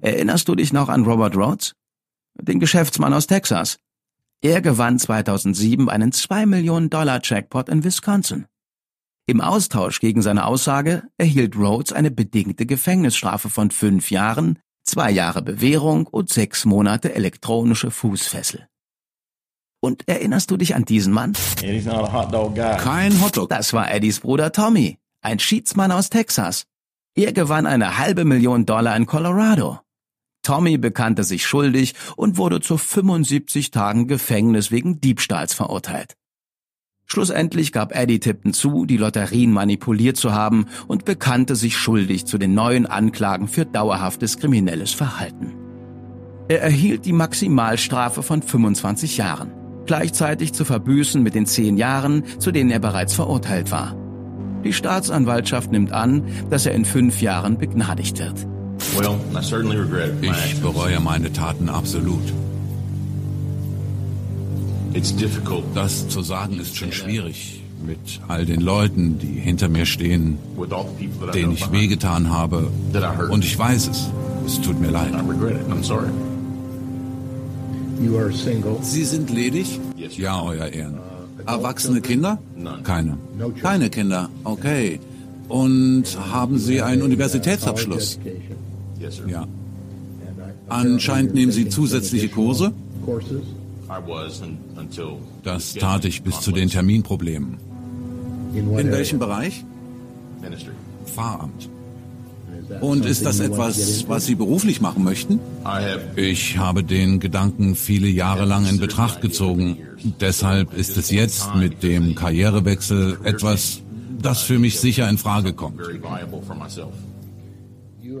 Erinnerst 0.00 0.48
du 0.48 0.54
dich 0.54 0.72
noch 0.72 0.88
an 0.88 1.04
Robert 1.04 1.36
Rhodes? 1.36 1.72
Den 2.40 2.60
Geschäftsmann 2.60 3.14
aus 3.14 3.26
Texas. 3.26 3.78
Er 4.42 4.60
gewann 4.60 4.98
2007 4.98 5.88
einen 5.88 6.12
2 6.12 6.46
Millionen 6.46 6.90
Dollar 6.90 7.20
Jackpot 7.22 7.68
in 7.68 7.82
Wisconsin. 7.82 8.46
Im 9.26 9.40
Austausch 9.40 9.98
gegen 9.98 10.22
seine 10.22 10.46
Aussage 10.46 11.02
erhielt 11.18 11.56
Rhodes 11.56 11.92
eine 11.92 12.10
bedingte 12.12 12.66
Gefängnisstrafe 12.66 13.48
von 13.48 13.70
fünf 13.72 14.10
Jahren, 14.10 14.60
zwei 14.84 15.10
Jahre 15.10 15.42
Bewährung 15.42 16.06
und 16.06 16.28
sechs 16.28 16.64
Monate 16.64 17.14
elektronische 17.14 17.90
Fußfessel. 17.90 18.68
Und 19.80 20.08
erinnerst 20.08 20.50
du 20.50 20.56
dich 20.56 20.74
an 20.74 20.84
diesen 20.84 21.12
Mann? 21.12 21.34
Kein 22.76 23.20
Hotdog. 23.22 23.48
Das 23.50 23.72
war 23.72 23.90
Eddies 23.90 24.20
Bruder 24.20 24.52
Tommy, 24.52 24.98
ein 25.20 25.38
Schiedsmann 25.38 25.92
aus 25.92 26.10
Texas. 26.10 26.64
Er 27.14 27.32
gewann 27.32 27.66
eine 27.66 27.98
halbe 27.98 28.24
Million 28.24 28.66
Dollar 28.66 28.96
in 28.96 29.06
Colorado. 29.06 29.80
Tommy 30.42 30.78
bekannte 30.78 31.24
sich 31.24 31.46
schuldig 31.46 31.94
und 32.14 32.36
wurde 32.36 32.60
zu 32.60 32.78
75 32.78 33.70
Tagen 33.70 34.06
Gefängnis 34.06 34.70
wegen 34.70 35.00
Diebstahls 35.00 35.54
verurteilt. 35.54 36.14
Schlussendlich 37.04 37.72
gab 37.72 37.94
Eddie 37.94 38.20
Tipton 38.20 38.52
zu, 38.52 38.84
die 38.84 38.96
Lotterien 38.96 39.52
manipuliert 39.52 40.16
zu 40.16 40.32
haben 40.32 40.66
und 40.88 41.04
bekannte 41.04 41.54
sich 41.54 41.76
schuldig 41.76 42.26
zu 42.26 42.38
den 42.38 42.54
neuen 42.54 42.86
Anklagen 42.86 43.48
für 43.48 43.64
dauerhaftes 43.64 44.38
kriminelles 44.38 44.92
Verhalten. 44.92 45.54
Er 46.48 46.62
erhielt 46.62 47.06
die 47.06 47.12
Maximalstrafe 47.12 48.22
von 48.22 48.42
25 48.42 49.16
Jahren 49.16 49.65
gleichzeitig 49.86 50.52
zu 50.52 50.64
verbüßen 50.64 51.22
mit 51.22 51.34
den 51.34 51.46
zehn 51.46 51.76
Jahren, 51.76 52.24
zu 52.38 52.52
denen 52.52 52.70
er 52.70 52.78
bereits 52.78 53.14
verurteilt 53.14 53.70
war. 53.70 53.94
Die 54.64 54.72
Staatsanwaltschaft 54.72 55.70
nimmt 55.70 55.92
an, 55.92 56.22
dass 56.50 56.66
er 56.66 56.74
in 56.74 56.84
fünf 56.84 57.22
Jahren 57.22 57.58
begnadigt 57.58 58.18
wird. 58.18 58.46
Ich 60.22 60.60
bereue 60.60 61.00
meine 61.00 61.32
Taten 61.32 61.68
absolut. 61.68 62.32
Das 65.74 66.08
zu 66.08 66.22
sagen 66.22 66.58
ist 66.58 66.76
schon 66.76 66.92
schwierig 66.92 67.62
mit 67.86 68.20
all 68.28 68.46
den 68.46 68.60
Leuten, 68.60 69.18
die 69.18 69.38
hinter 69.38 69.68
mir 69.68 69.86
stehen, 69.86 70.38
denen 71.34 71.52
ich 71.52 71.70
wehgetan 71.70 72.30
habe. 72.30 72.68
Und 73.30 73.44
ich 73.44 73.58
weiß 73.58 73.88
es. 73.88 74.10
Es 74.46 74.60
tut 74.60 74.80
mir 74.80 74.90
leid. 74.90 75.12
Sie 78.82 79.04
sind 79.04 79.30
ledig? 79.30 79.80
Ja, 80.16 80.42
Euer 80.42 80.66
Ehren. 80.68 80.98
Erwachsene 81.46 82.00
Kinder? 82.00 82.38
Keine. 82.82 83.16
Keine 83.62 83.90
Kinder, 83.90 84.28
okay. 84.44 85.00
Und 85.48 86.04
haben 86.32 86.58
Sie 86.58 86.82
einen 86.82 87.02
Universitätsabschluss? 87.02 88.18
Ja. 89.28 89.46
Anscheinend 90.68 91.34
nehmen 91.34 91.52
Sie 91.52 91.68
zusätzliche 91.68 92.28
Kurse? 92.28 92.72
Das 95.44 95.74
tat 95.74 96.04
ich 96.04 96.22
bis 96.22 96.40
zu 96.40 96.50
den 96.50 96.68
Terminproblemen. 96.68 97.56
In 98.54 98.90
welchem 98.90 99.18
Bereich? 99.18 99.64
Pfarramt. 101.04 101.68
Und 102.80 103.06
ist 103.06 103.24
das 103.24 103.40
etwas, 103.40 104.08
was 104.08 104.26
Sie 104.26 104.34
beruflich 104.34 104.80
machen 104.80 105.04
möchten? 105.04 105.38
Ich 106.16 106.58
habe 106.58 106.82
den 106.82 107.20
Gedanken 107.20 107.76
viele 107.76 108.08
Jahre 108.08 108.44
lang 108.44 108.66
in 108.66 108.78
Betracht 108.78 109.20
gezogen. 109.20 109.78
Deshalb 110.20 110.74
ist 110.74 110.96
es 110.96 111.10
jetzt 111.10 111.54
mit 111.54 111.82
dem 111.82 112.14
Karrierewechsel 112.14 113.18
etwas, 113.24 113.82
das 114.20 114.42
für 114.42 114.58
mich 114.58 114.80
sicher 114.80 115.08
in 115.08 115.18
Frage 115.18 115.52
kommt. 115.52 115.80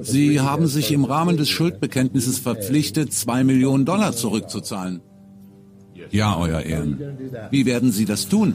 Sie 0.02 0.40
haben 0.40 0.66
sich 0.66 0.92
im 0.92 1.04
Rahmen 1.04 1.36
des 1.36 1.48
Schuldbekenntnisses 1.48 2.38
verpflichtet, 2.38 3.12
zwei 3.12 3.44
Millionen 3.44 3.84
Dollar 3.84 4.14
zurückzuzahlen. 4.14 5.00
Ja, 6.10 6.36
Euer 6.36 6.60
Ehren. 6.60 6.98
Wie 7.50 7.66
werden 7.66 7.92
Sie 7.92 8.04
das 8.04 8.28
tun? 8.28 8.54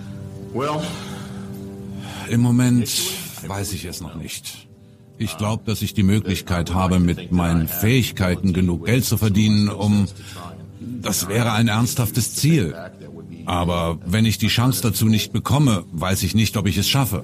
Im 2.29 2.41
Moment 2.41 2.89
weiß 3.47 3.73
ich 3.73 3.85
es 3.85 4.01
noch 4.01 4.15
nicht. 4.15 4.67
Ich 5.17 5.37
glaube, 5.37 5.63
dass 5.65 5.81
ich 5.81 5.93
die 5.93 6.03
Möglichkeit 6.03 6.73
habe, 6.73 6.99
mit 6.99 7.31
meinen 7.31 7.67
Fähigkeiten 7.67 8.53
genug 8.53 8.85
Geld 8.85 9.05
zu 9.05 9.17
verdienen, 9.17 9.69
um... 9.69 10.07
Das 11.01 11.27
wäre 11.27 11.51
ein 11.53 11.67
ernsthaftes 11.67 12.35
Ziel. 12.35 12.75
Aber 13.45 13.99
wenn 14.05 14.25
ich 14.25 14.37
die 14.37 14.47
Chance 14.47 14.81
dazu 14.81 15.05
nicht 15.07 15.33
bekomme, 15.33 15.83
weiß 15.91 16.23
ich 16.23 16.35
nicht, 16.35 16.57
ob 16.57 16.67
ich 16.67 16.77
es 16.77 16.87
schaffe. 16.87 17.23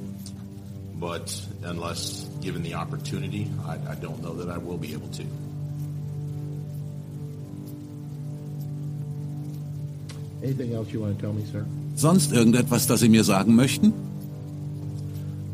Sonst 11.96 12.32
irgendetwas, 12.32 12.88
das 12.88 13.00
Sie 13.00 13.10
mir 13.10 13.24
sagen 13.24 13.56
möchten? 13.56 13.94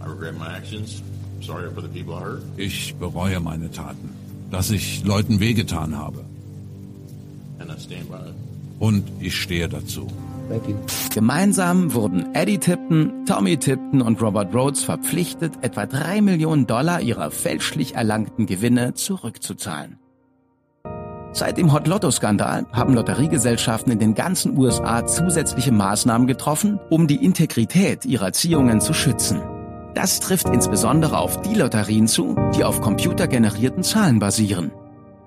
I 0.02 0.10
regret 0.10 0.38
my 0.38 0.48
actions. 0.58 1.02
Ich 2.58 2.96
bereue 2.96 3.40
meine 3.40 3.72
Taten, 3.72 4.10
dass 4.52 4.72
ich 4.72 5.04
Leuten 5.04 5.40
wehgetan 5.40 5.98
habe. 5.98 6.24
Und 8.80 9.04
ich 9.20 9.36
stehe 9.36 9.70
dazu. 9.70 10.08
Gemeinsam 11.14 11.94
wurden 11.94 12.36
Eddie 12.36 12.58
Tipton, 12.58 13.26
Tommy 13.26 13.58
Tipton 13.58 14.02
und 14.02 14.22
Robert 14.22 14.54
Rhodes 14.54 14.84
verpflichtet, 14.84 15.54
etwa 15.62 15.86
drei 15.86 16.22
Millionen 16.22 16.68
Dollar 16.68 17.02
ihrer 17.02 17.32
fälschlich 17.32 17.96
erlangten 17.96 18.46
Gewinne 18.46 18.94
zurückzuzahlen. 18.94 19.98
Seit 21.32 21.58
dem 21.58 21.74
Hot 21.74 21.88
Lotto-Skandal 21.88 22.68
haben 22.74 22.94
Lotteriegesellschaften 22.94 23.92
in 23.92 24.00
den 24.00 24.14
ganzen 24.14 24.56
USA 24.58 25.06
zusätzliche 25.08 25.72
Maßnahmen 25.72 26.28
getroffen, 26.28 26.80
um 26.90 27.08
die 27.08 27.24
Integrität 27.24 28.06
ihrer 28.06 28.34
Ziehungen 28.34 28.82
zu 28.82 28.94
schützen. 28.94 29.42
Das 29.94 30.20
trifft 30.20 30.50
insbesondere 30.50 31.18
auf 31.18 31.42
die 31.42 31.54
Lotterien 31.54 32.08
zu, 32.08 32.36
die 32.56 32.64
auf 32.64 32.82
computergenerierten 32.82 33.84
Zahlen 33.84 34.20
basieren. 34.20 34.72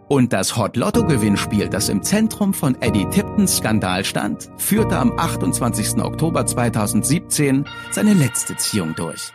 Und 0.09 0.33
das 0.33 0.57
Hot 0.57 0.76
Lotto 0.76 1.05
Gewinnspiel, 1.05 1.68
das 1.68 1.88
im 1.88 2.02
Zentrum 2.02 2.55
von 2.55 2.81
Eddie 2.81 3.09
Tiptons 3.11 3.57
Skandal 3.57 4.05
stand, 4.05 4.48
führte 4.57 4.96
am 4.96 5.18
28. 5.18 6.02
Oktober 6.02 6.46
2017 6.46 7.66
seine 7.90 8.14
letzte 8.14 8.57
Ziehung 8.57 8.94
durch. 8.94 9.33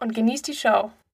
und 0.00 0.14
genieß 0.14 0.42
die 0.42 0.54
Show. 0.54 0.90